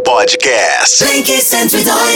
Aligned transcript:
Podcast. 0.00 1.04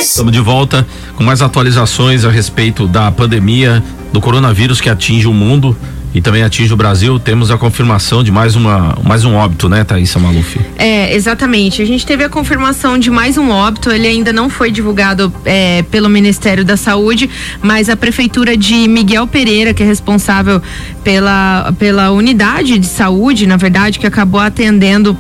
Estamos 0.00 0.32
de 0.32 0.40
volta 0.40 0.86
com 1.14 1.22
mais 1.22 1.42
atualizações 1.42 2.24
a 2.24 2.30
respeito 2.30 2.86
da 2.88 3.12
pandemia 3.12 3.82
do 4.12 4.20
coronavírus 4.20 4.80
que 4.80 4.88
atinge 4.88 5.28
o 5.28 5.32
mundo 5.32 5.76
e 6.14 6.22
também 6.22 6.42
atinge 6.42 6.72
o 6.72 6.76
Brasil. 6.76 7.18
Temos 7.18 7.50
a 7.50 7.58
confirmação 7.58 8.24
de 8.24 8.32
mais, 8.32 8.56
uma, 8.56 8.96
mais 9.04 9.26
um 9.26 9.34
óbito, 9.34 9.68
né, 9.68 9.84
Thaisa 9.84 10.18
Maluf? 10.18 10.58
É, 10.78 11.14
exatamente. 11.14 11.82
A 11.82 11.84
gente 11.84 12.06
teve 12.06 12.24
a 12.24 12.28
confirmação 12.30 12.98
de 12.98 13.10
mais 13.10 13.36
um 13.36 13.50
óbito. 13.50 13.90
Ele 13.90 14.08
ainda 14.08 14.32
não 14.32 14.48
foi 14.48 14.70
divulgado 14.70 15.30
é, 15.44 15.82
pelo 15.90 16.08
Ministério 16.08 16.64
da 16.64 16.78
Saúde, 16.78 17.28
mas 17.62 17.90
a 17.90 17.96
Prefeitura 17.96 18.56
de 18.56 18.88
Miguel 18.88 19.26
Pereira, 19.26 19.74
que 19.74 19.82
é 19.82 19.86
responsável 19.86 20.62
pela, 21.04 21.74
pela 21.78 22.10
unidade 22.10 22.78
de 22.78 22.86
saúde, 22.86 23.46
na 23.46 23.58
verdade, 23.58 23.98
que 23.98 24.06
acabou 24.06 24.40
atendendo 24.40 25.16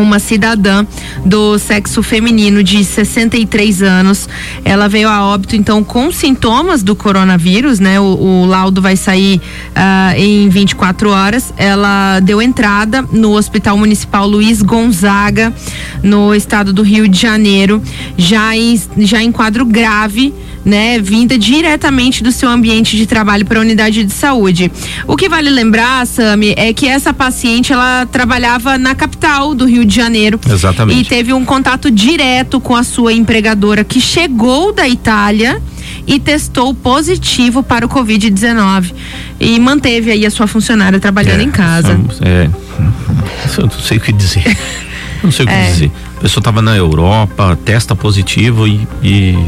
uma 0.00 0.18
cidadã 0.18 0.86
do 1.24 1.58
sexo 1.58 2.02
feminino 2.02 2.62
de 2.62 2.84
63 2.84 3.82
anos. 3.82 4.28
Ela 4.64 4.88
veio 4.88 5.08
a 5.08 5.24
óbito 5.24 5.56
então 5.56 5.82
com 5.82 6.10
sintomas 6.12 6.82
do 6.82 6.94
coronavírus, 6.94 7.80
né? 7.80 8.00
O, 8.00 8.04
o 8.04 8.46
laudo 8.46 8.80
vai 8.80 8.96
sair 8.96 9.40
uh, 9.70 10.18
em 10.18 10.48
24 10.48 11.10
horas. 11.10 11.52
Ela 11.56 12.20
deu 12.20 12.40
entrada 12.40 13.02
no 13.12 13.32
Hospital 13.32 13.76
Municipal 13.76 14.26
Luiz 14.26 14.62
Gonzaga, 14.62 15.52
no 16.02 16.34
estado 16.34 16.72
do 16.72 16.82
Rio 16.82 17.08
de 17.08 17.18
Janeiro, 17.18 17.82
já 18.16 18.56
em, 18.56 18.80
já 18.98 19.22
em 19.22 19.32
quadro 19.32 19.64
grave 19.64 20.34
né, 20.68 20.98
vinda 20.98 21.38
diretamente 21.38 22.22
do 22.22 22.30
seu 22.30 22.48
ambiente 22.48 22.96
de 22.96 23.06
trabalho 23.06 23.44
para 23.46 23.58
a 23.58 23.62
unidade 23.62 24.04
de 24.04 24.12
saúde. 24.12 24.70
O 25.06 25.16
que 25.16 25.28
vale 25.28 25.48
lembrar, 25.48 26.06
Sami, 26.06 26.54
é 26.56 26.72
que 26.74 26.86
essa 26.86 27.12
paciente 27.12 27.72
ela 27.72 28.06
trabalhava 28.06 28.76
na 28.76 28.94
capital 28.94 29.54
do 29.54 29.64
Rio 29.64 29.84
de 29.84 29.87
Janeiro. 29.94 30.40
Exatamente. 30.48 31.00
E 31.00 31.04
teve 31.04 31.32
um 31.32 31.44
contato 31.44 31.90
direto 31.90 32.60
com 32.60 32.74
a 32.74 32.82
sua 32.82 33.12
empregadora 33.12 33.84
que 33.84 34.00
chegou 34.00 34.72
da 34.72 34.88
Itália 34.88 35.60
e 36.06 36.18
testou 36.18 36.74
positivo 36.74 37.62
para 37.62 37.84
o 37.84 37.88
Covid-19 37.88 38.92
e 39.38 39.58
manteve 39.60 40.10
aí 40.10 40.24
a 40.24 40.30
sua 40.30 40.46
funcionária 40.46 40.98
trabalhando 40.98 41.40
é, 41.40 41.44
em 41.44 41.50
casa. 41.50 42.00
É, 42.22 42.48
eu 43.56 43.64
não 43.64 43.70
sei 43.70 43.98
o 43.98 44.00
que 44.00 44.12
dizer. 44.12 44.44
Não 45.22 45.30
sei 45.30 45.44
o 45.44 45.48
que 45.48 45.54
é. 45.54 45.70
dizer. 45.70 45.90
A 46.18 46.20
pessoa 46.20 46.40
estava 46.40 46.60
na 46.60 46.76
Europa, 46.76 47.56
testa 47.64 47.94
positivo 47.94 48.66
e, 48.66 48.86
e, 49.02 49.38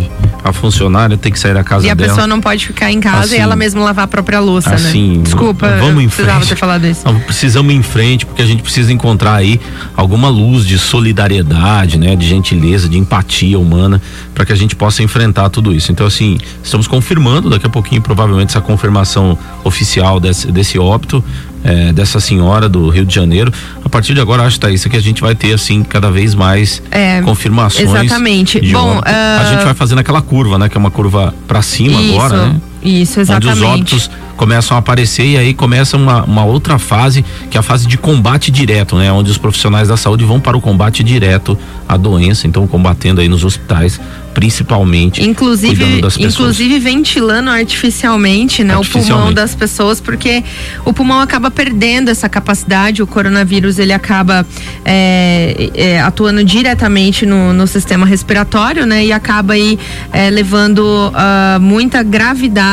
a 0.44 0.52
funcionária 0.52 1.16
tem 1.16 1.32
que 1.32 1.38
sair 1.38 1.52
da 1.52 1.64
casa 1.64 1.82
dela. 1.82 1.88
E 1.88 1.90
a 1.90 1.94
dela. 1.94 2.08
pessoa 2.10 2.26
não 2.26 2.40
pode 2.40 2.66
ficar 2.66 2.92
em 2.92 3.00
casa 3.00 3.24
assim, 3.24 3.36
e 3.36 3.38
ela 3.38 3.56
mesma 3.56 3.82
lavar 3.82 4.04
a 4.04 4.08
própria 4.08 4.38
louça, 4.38 4.74
assim, 4.74 5.16
né? 5.18 5.22
Desculpa, 5.24 5.68
vamos 5.80 6.04
em 6.04 6.06
precisava 6.06 6.38
frente. 6.38 6.48
ter 6.48 6.56
falado 6.56 6.86
isso. 6.86 7.02
Não, 7.04 7.18
precisamos 7.20 7.72
ir 7.74 7.76
em 7.76 7.82
frente 7.82 8.24
porque 8.24 8.42
a 8.42 8.46
gente 8.46 8.62
precisa 8.62 8.92
encontrar 8.92 9.34
aí 9.34 9.60
alguma 9.96 10.28
luz 10.28 10.64
de 10.64 10.78
solidariedade, 10.78 11.98
né, 11.98 12.14
de 12.14 12.26
gentileza, 12.26 12.88
de 12.88 12.98
empatia 12.98 13.58
humana 13.58 14.00
para 14.32 14.46
que 14.46 14.52
a 14.52 14.56
gente 14.56 14.76
possa 14.76 15.02
enfrentar 15.02 15.50
tudo 15.50 15.74
isso. 15.74 15.90
Então 15.90 16.06
assim, 16.06 16.38
estamos 16.62 16.86
confirmando 16.86 17.50
daqui 17.50 17.66
a 17.66 17.70
pouquinho 17.70 18.00
provavelmente 18.00 18.50
essa 18.50 18.60
confirmação 18.60 19.36
oficial 19.64 20.20
desse, 20.20 20.52
desse 20.52 20.78
óbito 20.78 21.22
é, 21.64 21.92
dessa 21.92 22.20
senhora 22.20 22.68
do 22.68 22.88
Rio 22.88 23.04
de 23.04 23.14
Janeiro. 23.14 23.52
A 23.84 23.88
partir 23.88 24.14
de 24.14 24.20
agora, 24.20 24.42
acho, 24.44 24.58
Thaís, 24.58 24.84
que 24.84 24.96
a 24.96 25.02
gente 25.02 25.20
vai 25.20 25.34
ter, 25.34 25.52
assim, 25.52 25.82
cada 25.82 26.10
vez 26.10 26.34
mais 26.34 26.82
é, 26.90 27.20
confirmações. 27.22 27.88
Exatamente. 27.88 28.60
Bom, 28.72 28.98
uh... 28.98 29.02
a 29.04 29.44
gente 29.50 29.64
vai 29.64 29.74
fazendo 29.74 29.98
aquela 29.98 30.22
curva, 30.22 30.58
né? 30.58 30.68
Que 30.68 30.76
é 30.76 30.80
uma 30.80 30.90
curva 30.90 31.34
para 31.46 31.62
cima 31.62 32.00
Isso. 32.00 32.14
agora, 32.14 32.46
né? 32.46 32.60
Isso, 32.82 33.20
exatamente. 33.20 33.58
Onde 33.58 33.64
os 33.64 33.70
óbitos 33.70 34.10
começam 34.36 34.74
a 34.74 34.80
aparecer 34.80 35.26
e 35.26 35.36
aí 35.36 35.52
começa 35.52 35.98
uma, 35.98 36.24
uma 36.24 36.44
outra 36.44 36.78
fase, 36.78 37.22
que 37.50 37.58
é 37.58 37.60
a 37.60 37.62
fase 37.62 37.86
de 37.86 37.98
combate 37.98 38.50
direto, 38.50 38.96
né? 38.96 39.12
Onde 39.12 39.30
os 39.30 39.36
profissionais 39.36 39.88
da 39.88 39.98
saúde 39.98 40.24
vão 40.24 40.40
para 40.40 40.56
o 40.56 40.60
combate 40.62 41.04
direto 41.04 41.58
à 41.86 41.96
doença, 41.96 42.46
então 42.46 42.66
combatendo 42.66 43.20
aí 43.20 43.28
nos 43.28 43.44
hospitais, 43.44 44.00
principalmente. 44.32 45.22
Inclusive, 45.22 46.00
inclusive 46.18 46.78
ventilando 46.78 47.50
artificialmente, 47.50 48.64
né? 48.64 48.74
Artificialmente. 48.74 49.12
O 49.12 49.14
pulmão 49.14 49.34
das 49.34 49.54
pessoas, 49.54 50.00
porque 50.00 50.42
o 50.86 50.92
pulmão 50.94 51.20
acaba 51.20 51.50
perdendo 51.50 52.08
essa 52.08 52.28
capacidade, 52.28 53.02
o 53.02 53.06
coronavírus 53.06 53.78
ele 53.78 53.92
acaba 53.92 54.46
é, 54.86 55.70
é, 55.74 56.00
atuando 56.00 56.42
diretamente 56.42 57.26
no, 57.26 57.52
no, 57.52 57.66
sistema 57.66 58.06
respiratório, 58.06 58.86
né? 58.86 59.04
E 59.04 59.12
acaba 59.12 59.52
aí 59.52 59.78
é, 60.12 60.30
levando 60.30 60.78
uh, 60.80 61.60
muita 61.60 62.02
gravidade 62.02 62.69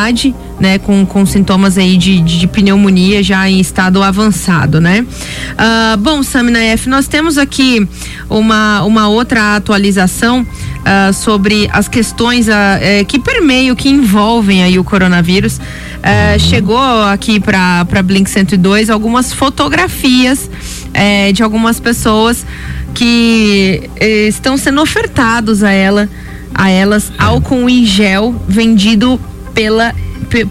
né, 0.59 0.79
com, 0.79 1.05
com 1.05 1.25
sintomas 1.25 1.77
aí 1.77 1.97
de, 1.97 2.19
de, 2.21 2.39
de, 2.39 2.47
pneumonia 2.47 3.21
já 3.21 3.49
em 3.49 3.59
estado 3.59 4.01
avançado, 4.01 4.81
né? 4.81 5.05
Uh, 5.53 5.97
bom, 5.97 6.23
Samina 6.23 6.59
F, 6.59 6.89
nós 6.89 7.07
temos 7.07 7.37
aqui 7.37 7.87
uma, 8.29 8.83
uma 8.83 9.07
outra 9.07 9.55
atualização 9.55 10.41
uh, 10.41 11.13
sobre 11.13 11.69
as 11.71 11.87
questões 11.87 12.47
uh, 12.47 12.51
eh, 12.81 13.03
que 13.03 13.19
permeiam, 13.19 13.75
que 13.75 13.89
envolvem 13.89 14.63
aí 14.63 14.79
o 14.79 14.83
coronavírus. 14.83 15.57
Uh, 15.57 16.39
chegou 16.39 17.03
aqui 17.03 17.39
para 17.39 17.85
Blink 18.03 18.29
102 18.29 18.89
algumas 18.89 19.33
fotografias 19.33 20.49
eh, 20.93 21.31
de 21.31 21.43
algumas 21.43 21.79
pessoas 21.79 22.45
que 22.93 23.89
eh, 23.99 24.27
estão 24.27 24.57
sendo 24.57 24.81
ofertados 24.81 25.63
a 25.63 25.71
ela 25.71 26.09
a 26.53 26.69
elas 26.69 27.11
álcool 27.17 27.69
em 27.69 27.85
gel 27.85 28.33
vendido 28.47 29.19
pela 29.57 29.91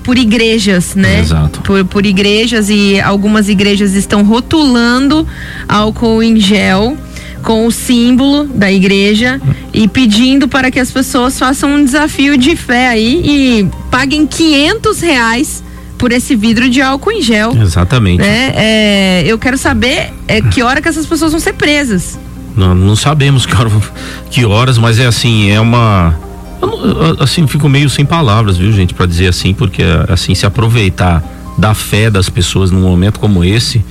por 0.02 0.18
igrejas, 0.18 0.96
né? 0.96 1.20
Exato. 1.20 1.60
Por, 1.60 1.84
por 1.84 2.04
igrejas 2.04 2.68
e 2.68 3.00
algumas 3.00 3.48
igrejas 3.48 3.94
estão 3.94 4.24
rotulando 4.24 5.26
álcool 5.68 6.22
em 6.22 6.40
gel 6.40 6.96
com 7.42 7.66
o 7.66 7.70
símbolo 7.70 8.44
da 8.44 8.72
igreja 8.72 9.40
e 9.72 9.86
pedindo 9.86 10.48
para 10.48 10.72
que 10.72 10.80
as 10.80 10.90
pessoas 10.90 11.38
façam 11.38 11.76
um 11.76 11.84
desafio 11.84 12.36
de 12.36 12.56
fé 12.56 12.88
aí 12.88 13.22
e 13.24 13.70
paguem 13.90 14.26
500 14.26 15.00
reais 15.00 15.62
por 15.96 16.10
esse 16.10 16.34
vidro 16.34 16.68
de 16.68 16.82
álcool 16.82 17.12
em 17.12 17.22
gel. 17.22 17.56
Exatamente. 17.56 18.20
Né? 18.20 18.52
É, 18.56 19.24
eu 19.24 19.38
quero 19.38 19.56
saber 19.56 20.12
é, 20.26 20.40
que 20.40 20.62
hora 20.62 20.82
que 20.82 20.88
essas 20.88 21.06
pessoas 21.06 21.30
vão 21.30 21.40
ser 21.40 21.52
presas. 21.52 22.18
Não, 22.56 22.74
não 22.74 22.96
sabemos 22.96 23.46
que, 23.46 23.54
hora, 23.54 23.70
que 24.30 24.44
horas, 24.44 24.78
mas 24.78 24.98
é 24.98 25.06
assim, 25.06 25.50
é 25.50 25.60
uma 25.60 26.18
assim, 27.20 27.46
fico 27.46 27.68
meio 27.68 27.88
sem 27.88 28.04
palavras, 28.04 28.56
viu, 28.56 28.72
gente, 28.72 28.94
para 28.94 29.06
dizer 29.06 29.28
assim, 29.28 29.54
porque 29.54 29.82
assim, 30.08 30.34
se 30.34 30.46
aproveitar 30.46 31.22
da 31.58 31.74
fé 31.74 32.10
das 32.10 32.28
pessoas 32.28 32.70
num 32.70 32.82
momento 32.82 33.18
como 33.18 33.42
esse, 33.44 33.84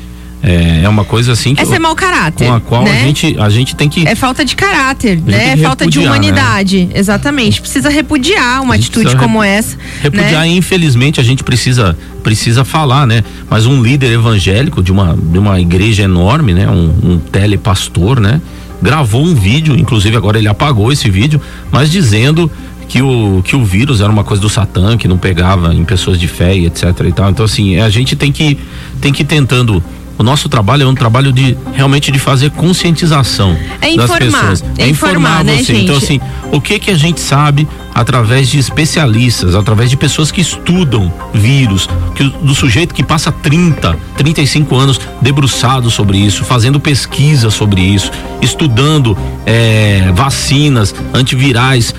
é, 0.43 0.81
é, 0.83 0.89
uma 0.89 1.03
coisa 1.03 1.31
assim 1.31 1.55
que 1.55 1.61
é 1.61 1.65
ser 1.65 1.79
mau 1.79 1.95
caráter 1.95 2.47
com 2.47 2.53
a 2.53 2.61
qual 2.61 2.83
né? 2.83 2.91
a 2.91 3.03
gente 3.03 3.35
a 3.39 3.49
gente 3.49 3.75
tem 3.75 3.89
que 3.89 4.07
é 4.07 4.13
falta 4.13 4.45
de 4.45 4.55
caráter 4.55 5.19
né 5.25 5.53
é 5.53 5.57
falta 5.57 5.87
de 5.87 5.97
humanidade 5.97 6.85
né? 6.85 6.91
exatamente 6.93 7.59
precisa 7.59 7.89
repudiar 7.89 8.61
uma 8.61 8.75
atitude 8.75 9.15
como 9.15 9.41
essa 9.41 9.75
repudiar 10.03 10.41
né? 10.41 10.49
infelizmente 10.49 11.19
a 11.19 11.23
gente 11.23 11.43
precisa 11.43 11.97
precisa 12.21 12.63
falar 12.63 13.07
né 13.07 13.23
mas 13.49 13.65
um 13.65 13.81
líder 13.81 14.11
evangélico 14.11 14.83
de 14.83 14.91
uma 14.91 15.17
de 15.17 15.39
uma 15.39 15.59
igreja 15.59 16.03
enorme 16.03 16.53
né 16.53 16.67
um, 16.69 17.13
um 17.13 17.17
telepastor 17.17 18.19
né 18.19 18.39
gravou 18.81 19.23
um 19.23 19.33
vídeo, 19.33 19.75
inclusive 19.75 20.15
agora 20.15 20.37
ele 20.37 20.47
apagou 20.47 20.91
esse 20.91 21.09
vídeo, 21.09 21.41
mas 21.71 21.89
dizendo 21.89 22.51
que 22.87 23.01
o, 23.01 23.41
que 23.43 23.55
o 23.55 23.63
vírus 23.63 24.01
era 24.01 24.11
uma 24.11 24.23
coisa 24.23 24.41
do 24.41 24.49
Satã, 24.49 24.97
que 24.97 25.07
não 25.07 25.17
pegava 25.17 25.73
em 25.73 25.83
pessoas 25.83 26.19
de 26.19 26.27
fé 26.27 26.55
e 26.55 26.65
etc 26.65 26.83
e 27.07 27.11
tal. 27.11 27.29
Então, 27.29 27.45
assim, 27.45 27.79
a 27.79 27.89
gente 27.89 28.15
tem 28.15 28.31
que, 28.31 28.57
tem 29.01 29.11
que 29.11 29.23
ir 29.23 29.25
tentando 29.25 29.83
o 30.17 30.23
nosso 30.23 30.47
trabalho 30.47 30.83
é 30.83 30.87
um 30.87 30.95
trabalho 30.95 31.31
de 31.31 31.57
realmente 31.73 32.11
de 32.11 32.19
fazer 32.19 32.49
conscientização 32.51 33.57
é 33.81 33.89
informar, 33.89 34.07
das 34.07 34.17
pessoas. 34.17 34.63
É, 34.77 34.87
informar, 34.87 34.89
informar 34.89 35.43
né, 35.43 35.57
você. 35.57 35.73
Gente? 35.73 35.83
Então, 35.83 35.97
assim, 35.97 36.21
o 36.51 36.61
que 36.61 36.79
que 36.79 36.89
a 36.89 36.95
gente 36.95 37.19
sabe 37.19 37.67
através 37.93 38.49
de 38.49 38.57
especialistas, 38.57 39.55
através 39.55 39.89
de 39.89 39.97
pessoas 39.97 40.31
que 40.31 40.39
estudam 40.39 41.13
vírus, 41.33 41.89
que, 42.13 42.23
do 42.23 42.55
sujeito 42.55 42.93
que 42.93 43.03
passa 43.03 43.31
30, 43.31 43.97
35 44.17 44.75
anos 44.75 44.99
debruçado 45.21 45.91
sobre 45.91 46.17
isso, 46.17 46.43
fazendo 46.45 46.79
pesquisa 46.79 47.49
sobre 47.49 47.81
isso, 47.81 48.11
estudando 48.41 49.17
é, 49.45 50.11
vacinas, 50.13 50.95
antivirais. 51.13 51.93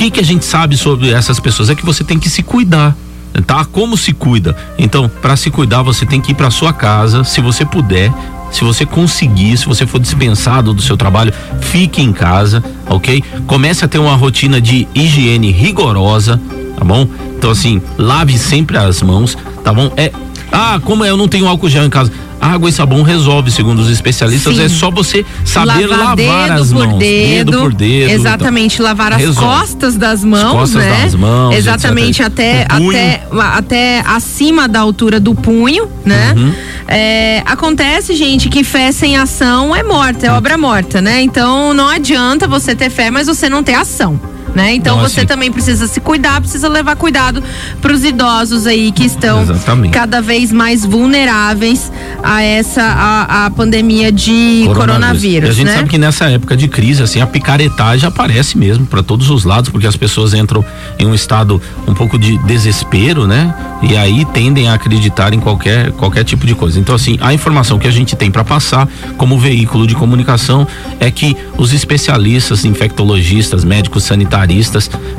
Que 0.00 0.10
que 0.10 0.18
a 0.18 0.24
gente 0.24 0.46
sabe 0.46 0.78
sobre 0.78 1.10
essas 1.10 1.38
pessoas? 1.38 1.68
É 1.68 1.74
que 1.74 1.84
você 1.84 2.02
tem 2.02 2.18
que 2.18 2.30
se 2.30 2.42
cuidar 2.42 2.96
tá? 3.46 3.66
Como 3.66 3.98
se 3.98 4.14
cuida? 4.14 4.56
Então, 4.78 5.10
para 5.20 5.36
se 5.36 5.50
cuidar, 5.50 5.82
você 5.82 6.06
tem 6.06 6.22
que 6.22 6.32
ir 6.32 6.34
para 6.34 6.50
sua 6.50 6.72
casa, 6.72 7.22
se 7.22 7.42
você 7.42 7.66
puder, 7.66 8.10
se 8.50 8.64
você 8.64 8.86
conseguir, 8.86 9.58
se 9.58 9.66
você 9.66 9.86
for 9.86 10.00
dispensado 10.00 10.72
do 10.72 10.80
seu 10.80 10.96
trabalho, 10.96 11.34
fique 11.60 12.00
em 12.00 12.12
casa, 12.12 12.64
ok? 12.86 13.22
Comece 13.46 13.84
a 13.84 13.88
ter 13.88 13.98
uma 13.98 14.16
rotina 14.16 14.58
de 14.58 14.88
higiene 14.94 15.52
rigorosa, 15.52 16.40
tá 16.78 16.84
bom? 16.84 17.06
Então, 17.36 17.50
assim, 17.50 17.82
lave 17.98 18.38
sempre 18.38 18.78
as 18.78 19.02
mãos, 19.02 19.36
tá 19.62 19.72
bom? 19.72 19.92
É, 19.98 20.10
ah, 20.52 20.80
como 20.84 21.04
eu 21.04 21.16
não 21.16 21.28
tenho 21.28 21.46
álcool 21.46 21.68
gel 21.68 21.84
em 21.84 21.90
casa? 21.90 22.12
água 22.40 22.70
e 22.70 22.72
sabão 22.72 23.02
resolve, 23.02 23.50
segundo 23.50 23.80
os 23.80 23.90
especialistas. 23.90 24.56
Sim. 24.56 24.64
É 24.64 24.68
só 24.68 24.90
você 24.90 25.24
saber 25.44 25.86
lavar, 25.86 26.16
lavar 26.16 26.52
as 26.52 26.72
mãos. 26.72 26.98
Dedo, 26.98 27.50
dedo 27.52 27.58
por 27.58 27.74
dedo. 27.74 28.10
Exatamente, 28.10 28.74
então, 28.76 28.86
lavar 28.86 29.12
as 29.12 29.18
resolve. 29.18 29.60
costas 29.60 29.96
das 29.96 30.24
mãos, 30.24 30.44
as 30.44 30.52
costas 30.52 30.82
né? 30.82 31.02
Das 31.02 31.14
mãos, 31.14 31.54
exatamente, 31.54 32.22
etc. 32.22 32.26
até, 32.26 32.66
até, 32.68 33.22
até 33.56 34.02
acima 34.06 34.66
da 34.66 34.80
altura 34.80 35.20
do 35.20 35.34
punho, 35.34 35.88
né? 36.04 36.34
Uhum. 36.36 36.54
É, 36.88 37.42
acontece, 37.46 38.16
gente, 38.16 38.48
que 38.48 38.64
fé 38.64 38.90
sem 38.90 39.16
ação 39.16 39.76
é 39.76 39.82
morta, 39.82 40.26
é 40.26 40.32
obra 40.32 40.56
morta, 40.56 41.00
né? 41.00 41.20
Então 41.20 41.74
não 41.74 41.88
adianta 41.88 42.48
você 42.48 42.74
ter 42.74 42.90
fé, 42.90 43.10
mas 43.10 43.26
você 43.26 43.48
não 43.48 43.62
ter 43.62 43.74
ação 43.74 44.18
né? 44.54 44.74
Então 44.74 44.96
Não, 44.96 45.08
você 45.08 45.20
assim, 45.20 45.26
também 45.26 45.52
precisa 45.52 45.86
se 45.86 46.00
cuidar, 46.00 46.40
precisa 46.40 46.68
levar 46.68 46.96
cuidado 46.96 47.42
para 47.80 47.92
os 47.92 48.04
idosos 48.04 48.66
aí 48.66 48.90
que 48.92 49.04
estão 49.04 49.42
Exatamente. 49.42 49.92
cada 49.92 50.20
vez 50.20 50.52
mais 50.52 50.84
vulneráveis 50.84 51.90
a 52.22 52.42
essa 52.42 52.82
a, 52.82 53.46
a 53.46 53.50
pandemia 53.50 54.10
de 54.10 54.62
coronavírus. 54.66 54.76
coronavírus 54.76 55.48
e 55.48 55.50
a 55.50 55.54
gente 55.54 55.66
né? 55.66 55.76
sabe 55.76 55.88
que 55.88 55.98
nessa 55.98 56.30
época 56.30 56.56
de 56.56 56.68
crise 56.68 57.02
assim 57.02 57.20
a 57.20 57.26
picaretagem 57.26 58.08
aparece 58.08 58.58
mesmo 58.58 58.86
para 58.86 59.02
todos 59.02 59.30
os 59.30 59.44
lados 59.44 59.70
porque 59.70 59.86
as 59.86 59.96
pessoas 59.96 60.34
entram 60.34 60.64
em 60.98 61.06
um 61.06 61.14
estado 61.14 61.60
um 61.86 61.94
pouco 61.94 62.18
de 62.18 62.36
desespero, 62.38 63.26
né? 63.26 63.54
E 63.82 63.96
aí 63.96 64.24
tendem 64.26 64.68
a 64.68 64.74
acreditar 64.74 65.32
em 65.32 65.40
qualquer 65.40 65.92
qualquer 65.92 66.24
tipo 66.24 66.46
de 66.46 66.54
coisa. 66.54 66.78
Então 66.78 66.94
assim 66.94 67.16
a 67.20 67.32
informação 67.32 67.78
que 67.78 67.86
a 67.86 67.90
gente 67.90 68.16
tem 68.16 68.30
para 68.30 68.44
passar 68.44 68.88
como 69.16 69.38
veículo 69.38 69.86
de 69.86 69.94
comunicação 69.94 70.66
é 70.98 71.10
que 71.10 71.36
os 71.56 71.72
especialistas, 71.72 72.64
infectologistas, 72.64 73.64
médicos 73.64 74.04
sanitários 74.04 74.39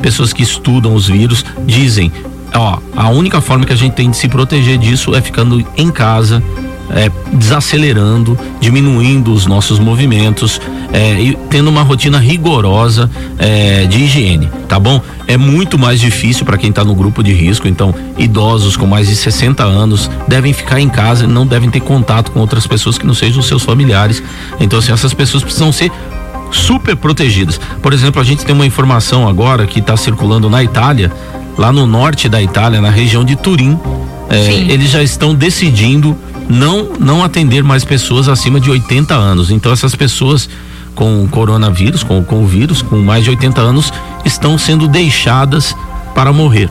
pessoas 0.01 0.33
que 0.33 0.43
estudam 0.43 0.93
os 0.93 1.07
vírus, 1.07 1.45
dizem: 1.65 2.11
ó, 2.53 2.77
a 2.95 3.09
única 3.09 3.41
forma 3.41 3.65
que 3.65 3.73
a 3.73 3.77
gente 3.77 3.93
tem 3.93 4.09
de 4.09 4.17
se 4.17 4.27
proteger 4.27 4.77
disso 4.77 5.15
é 5.15 5.21
ficando 5.21 5.65
em 5.77 5.91
casa, 5.91 6.43
é, 6.89 7.09
desacelerando, 7.33 8.37
diminuindo 8.59 9.33
os 9.33 9.45
nossos 9.45 9.79
movimentos 9.79 10.59
é, 10.93 11.19
e 11.21 11.37
tendo 11.49 11.69
uma 11.69 11.81
rotina 11.81 12.17
rigorosa 12.17 13.09
é, 13.37 13.85
de 13.85 14.03
higiene, 14.03 14.49
tá 14.67 14.79
bom? 14.79 15.01
É 15.27 15.37
muito 15.37 15.79
mais 15.79 15.99
difícil 15.99 16.45
para 16.45 16.57
quem 16.57 16.69
está 16.69 16.83
no 16.83 16.93
grupo 16.93 17.23
de 17.23 17.33
risco, 17.33 17.67
então 17.67 17.95
idosos 18.17 18.75
com 18.75 18.85
mais 18.85 19.07
de 19.07 19.15
60 19.15 19.63
anos 19.63 20.09
devem 20.27 20.51
ficar 20.51 20.79
em 20.79 20.89
casa, 20.89 21.25
não 21.25 21.47
devem 21.47 21.69
ter 21.69 21.79
contato 21.79 22.31
com 22.31 22.39
outras 22.39 22.67
pessoas 22.67 22.97
que 22.97 23.05
não 23.05 23.13
sejam 23.13 23.41
seus 23.41 23.63
familiares. 23.63 24.21
Então, 24.59 24.79
assim, 24.79 24.91
essas 24.91 25.13
pessoas 25.13 25.43
precisam 25.43 25.71
ser 25.71 25.91
super 26.51 26.95
protegidas. 26.95 27.59
Por 27.81 27.93
exemplo, 27.93 28.21
a 28.21 28.23
gente 28.23 28.45
tem 28.45 28.53
uma 28.53 28.65
informação 28.65 29.27
agora 29.27 29.65
que 29.65 29.79
está 29.79 29.95
circulando 29.97 30.49
na 30.49 30.63
Itália, 30.63 31.11
lá 31.57 31.71
no 31.71 31.85
norte 31.85 32.29
da 32.29 32.41
Itália, 32.41 32.81
na 32.81 32.89
região 32.89 33.23
de 33.23 33.35
Turim. 33.35 33.79
É, 34.29 34.53
eles 34.53 34.89
já 34.89 35.03
estão 35.03 35.35
decidindo 35.35 36.17
não 36.49 36.89
não 36.99 37.23
atender 37.23 37.63
mais 37.63 37.83
pessoas 37.83 38.27
acima 38.27 38.59
de 38.59 38.69
80 38.69 39.13
anos. 39.13 39.51
Então 39.51 39.71
essas 39.71 39.95
pessoas 39.95 40.49
com 40.95 41.27
coronavírus, 41.29 42.03
com, 42.03 42.23
com 42.23 42.43
o 42.43 42.47
vírus, 42.47 42.81
com 42.81 42.97
mais 42.97 43.23
de 43.23 43.29
80 43.29 43.61
anos, 43.61 43.93
estão 44.25 44.57
sendo 44.57 44.87
deixadas 44.87 45.75
para 46.13 46.33
morrer. 46.33 46.69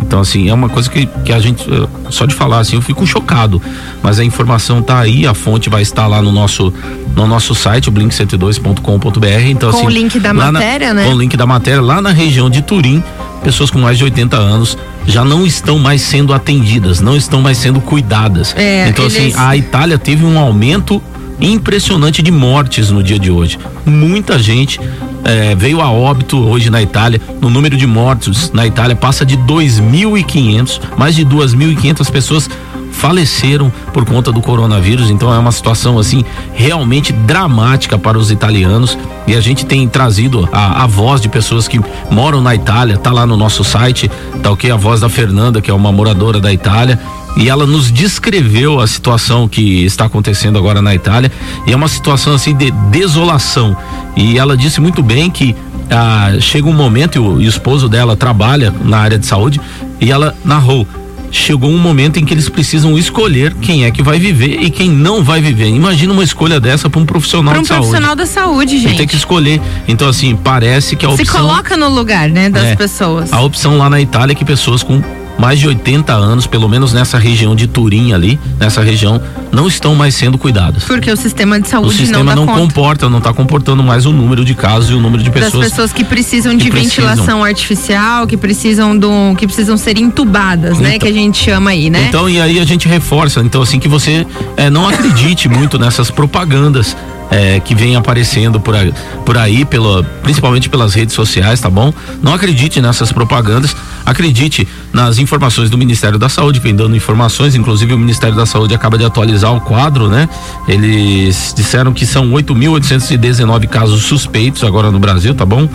Então, 0.00 0.20
assim, 0.20 0.48
é 0.48 0.54
uma 0.54 0.68
coisa 0.68 0.90
que, 0.90 1.06
que 1.24 1.32
a 1.32 1.38
gente, 1.38 1.62
eh, 1.70 1.86
só 2.10 2.26
de 2.26 2.34
falar 2.34 2.60
assim, 2.60 2.76
eu 2.76 2.82
fico 2.82 3.06
chocado. 3.06 3.60
Mas 4.02 4.18
a 4.18 4.24
informação 4.24 4.82
tá 4.82 5.00
aí, 5.00 5.26
a 5.26 5.34
fonte 5.34 5.68
vai 5.68 5.82
estar 5.82 6.06
lá 6.06 6.20
no 6.20 6.32
nosso, 6.32 6.72
no 7.14 7.26
nosso 7.26 7.54
site, 7.54 7.88
o 7.88 7.92
blink102.com.br. 7.92 9.26
Então, 9.46 9.70
com 9.70 9.76
assim, 9.76 9.86
o 9.86 9.90
link 9.90 10.18
da 10.18 10.34
matéria, 10.34 10.88
na, 10.88 11.02
né? 11.02 11.08
Com 11.08 11.14
o 11.14 11.18
link 11.18 11.36
da 11.36 11.46
matéria, 11.46 11.80
lá 11.80 12.00
na 12.00 12.10
região 12.10 12.48
de 12.48 12.62
Turim, 12.62 13.02
pessoas 13.42 13.70
com 13.70 13.78
mais 13.78 13.98
de 13.98 14.04
80 14.04 14.36
anos 14.36 14.76
já 15.06 15.24
não 15.24 15.44
estão 15.44 15.78
mais 15.78 16.00
sendo 16.00 16.32
atendidas, 16.32 17.00
não 17.00 17.16
estão 17.16 17.40
mais 17.40 17.58
sendo 17.58 17.80
cuidadas. 17.80 18.54
É, 18.56 18.88
então, 18.88 19.06
assim, 19.06 19.22
eles... 19.22 19.34
assim, 19.34 19.44
a 19.44 19.56
Itália 19.56 19.98
teve 19.98 20.24
um 20.24 20.38
aumento 20.38 21.02
impressionante 21.40 22.22
de 22.22 22.30
mortes 22.30 22.90
no 22.90 23.02
dia 23.02 23.18
de 23.18 23.30
hoje. 23.30 23.58
Muita 23.84 24.38
gente 24.38 24.80
é, 25.24 25.54
veio 25.54 25.80
a 25.80 25.90
óbito 25.90 26.38
hoje 26.38 26.70
na 26.70 26.82
Itália. 26.82 27.20
No 27.40 27.50
número 27.50 27.76
de 27.76 27.86
mortos 27.86 28.50
na 28.52 28.66
Itália 28.66 28.96
passa 28.96 29.24
de 29.24 29.36
2.500, 29.36 30.80
mais 30.96 31.14
de 31.14 31.24
2.500 31.24 32.10
pessoas 32.10 32.50
faleceram 32.92 33.72
por 33.92 34.04
conta 34.04 34.30
do 34.30 34.40
coronavírus. 34.40 35.10
Então 35.10 35.32
é 35.32 35.38
uma 35.38 35.52
situação 35.52 35.98
assim 35.98 36.24
realmente 36.52 37.12
dramática 37.12 37.98
para 37.98 38.18
os 38.18 38.30
italianos 38.30 38.96
e 39.26 39.34
a 39.34 39.40
gente 39.40 39.66
tem 39.66 39.88
trazido 39.88 40.48
a, 40.52 40.84
a 40.84 40.86
voz 40.86 41.20
de 41.20 41.28
pessoas 41.28 41.66
que 41.66 41.80
moram 42.10 42.40
na 42.40 42.54
Itália. 42.54 42.96
Tá 42.96 43.10
lá 43.10 43.26
no 43.26 43.36
nosso 43.36 43.64
site, 43.64 44.10
tá 44.42 44.50
ok? 44.50 44.70
A 44.70 44.76
voz 44.76 45.00
da 45.00 45.08
Fernanda, 45.08 45.60
que 45.60 45.70
é 45.70 45.74
uma 45.74 45.90
moradora 45.90 46.38
da 46.38 46.52
Itália 46.52 47.00
e 47.36 47.48
ela 47.48 47.66
nos 47.66 47.90
descreveu 47.90 48.80
a 48.80 48.86
situação 48.86 49.48
que 49.48 49.84
está 49.84 50.04
acontecendo 50.04 50.58
agora 50.58 50.82
na 50.82 50.94
Itália 50.94 51.30
e 51.66 51.72
é 51.72 51.76
uma 51.76 51.88
situação 51.88 52.34
assim 52.34 52.54
de 52.54 52.70
desolação 52.90 53.76
e 54.16 54.38
ela 54.38 54.56
disse 54.56 54.80
muito 54.80 55.02
bem 55.02 55.30
que 55.30 55.56
ah, 55.90 56.32
chega 56.40 56.68
um 56.68 56.72
momento 56.72 57.16
e 57.16 57.18
o, 57.18 57.40
e 57.40 57.46
o 57.46 57.48
esposo 57.48 57.88
dela 57.88 58.16
trabalha 58.16 58.72
na 58.84 58.98
área 58.98 59.18
de 59.18 59.26
saúde 59.26 59.60
e 60.00 60.10
ela 60.10 60.36
narrou 60.44 60.86
chegou 61.32 61.70
um 61.70 61.78
momento 61.78 62.18
em 62.18 62.24
que 62.26 62.34
eles 62.34 62.48
precisam 62.48 62.96
escolher 62.98 63.54
quem 63.54 63.86
é 63.86 63.90
que 63.90 64.02
vai 64.02 64.18
viver 64.18 64.60
e 64.60 64.70
quem 64.70 64.90
não 64.90 65.24
vai 65.24 65.40
viver. 65.40 65.68
Imagina 65.68 66.12
uma 66.12 66.22
escolha 66.22 66.60
dessa 66.60 66.90
para 66.90 67.00
um 67.00 67.06
profissional 67.06 67.54
pra 67.54 67.60
um 67.60 67.62
de 67.62 67.68
saúde. 67.68 67.86
profissional 67.86 68.14
da 68.14 68.26
saúde, 68.26 68.78
gente. 68.78 68.98
Tem 68.98 69.06
que 69.06 69.16
escolher. 69.16 69.58
Então, 69.88 70.06
assim, 70.06 70.36
parece 70.36 70.94
que 70.94 71.06
a 71.06 71.08
opção. 71.08 71.24
Se 71.24 71.32
coloca 71.32 71.74
no 71.74 71.88
lugar, 71.88 72.28
né, 72.28 72.50
das 72.50 72.64
é, 72.64 72.76
pessoas. 72.76 73.32
A 73.32 73.40
opção 73.40 73.78
lá 73.78 73.88
na 73.88 73.98
Itália 73.98 74.32
é 74.32 74.34
que 74.34 74.44
pessoas 74.44 74.82
com 74.82 75.02
mais 75.38 75.58
de 75.58 75.66
80 75.66 76.12
anos, 76.12 76.46
pelo 76.46 76.68
menos 76.68 76.92
nessa 76.92 77.18
região 77.18 77.54
de 77.54 77.66
Turim 77.66 78.12
ali, 78.12 78.38
nessa 78.58 78.82
região, 78.82 79.20
não 79.50 79.66
estão 79.66 79.94
mais 79.94 80.14
sendo 80.14 80.38
cuidadas. 80.38 80.84
Porque 80.84 81.10
o 81.10 81.16
sistema 81.16 81.60
de 81.60 81.68
saúde 81.68 81.94
o 81.94 81.96
sistema 81.96 82.34
não, 82.34 82.46
não 82.46 82.54
comporta, 82.54 83.08
não 83.08 83.18
está 83.18 83.32
comportando 83.32 83.82
mais 83.82 84.06
o 84.06 84.12
número 84.12 84.44
de 84.44 84.54
casos 84.54 84.90
e 84.90 84.94
o 84.94 85.00
número 85.00 85.22
de 85.22 85.30
pessoas. 85.30 85.64
Das 85.64 85.70
pessoas 85.70 85.92
que 85.92 86.04
precisam 86.04 86.52
que 86.56 86.64
de 86.64 86.70
precisam. 86.70 87.06
ventilação 87.06 87.44
artificial, 87.44 88.26
que 88.26 88.36
precisam 88.36 88.96
do, 88.96 89.34
que 89.36 89.46
precisam 89.46 89.76
ser 89.76 89.98
entubadas, 89.98 90.78
então, 90.78 90.82
né, 90.82 90.98
que 90.98 91.08
a 91.08 91.12
gente 91.12 91.42
chama 91.42 91.70
aí, 91.70 91.90
né? 91.90 92.06
Então 92.08 92.28
e 92.28 92.40
aí 92.40 92.58
a 92.60 92.64
gente 92.64 92.88
reforça, 92.88 93.40
então 93.40 93.62
assim 93.62 93.78
que 93.78 93.88
você 93.88 94.26
é, 94.56 94.70
não 94.70 94.88
acredite 94.88 95.48
muito 95.48 95.78
nessas 95.78 96.10
propagandas 96.10 96.96
é, 97.32 97.58
que 97.60 97.74
vem 97.74 97.96
aparecendo 97.96 98.60
por 98.60 98.76
aí, 98.76 98.92
por 99.24 99.38
aí 99.38 99.64
pelo, 99.64 100.04
principalmente 100.22 100.68
pelas 100.68 100.92
redes 100.92 101.14
sociais, 101.14 101.60
tá 101.60 101.70
bom? 101.70 101.92
Não 102.22 102.34
acredite 102.34 102.80
nessas 102.80 103.10
propagandas, 103.10 103.74
acredite 104.04 104.68
nas 104.92 105.16
informações 105.16 105.70
do 105.70 105.78
Ministério 105.78 106.18
da 106.18 106.28
Saúde, 106.28 106.60
vem 106.60 106.76
dando 106.76 106.94
informações, 106.94 107.54
inclusive 107.54 107.94
o 107.94 107.98
Ministério 107.98 108.36
da 108.36 108.44
Saúde 108.44 108.74
acaba 108.74 108.98
de 108.98 109.04
atualizar 109.04 109.54
o 109.54 109.62
quadro, 109.62 110.08
né? 110.08 110.28
Eles 110.68 111.54
disseram 111.56 111.94
que 111.94 112.04
são 112.04 112.30
8.819 112.32 113.66
casos 113.66 114.02
suspeitos 114.02 114.62
agora 114.62 114.90
no 114.90 114.98
Brasil, 114.98 115.34
tá 115.34 115.46
bom? 115.46 115.66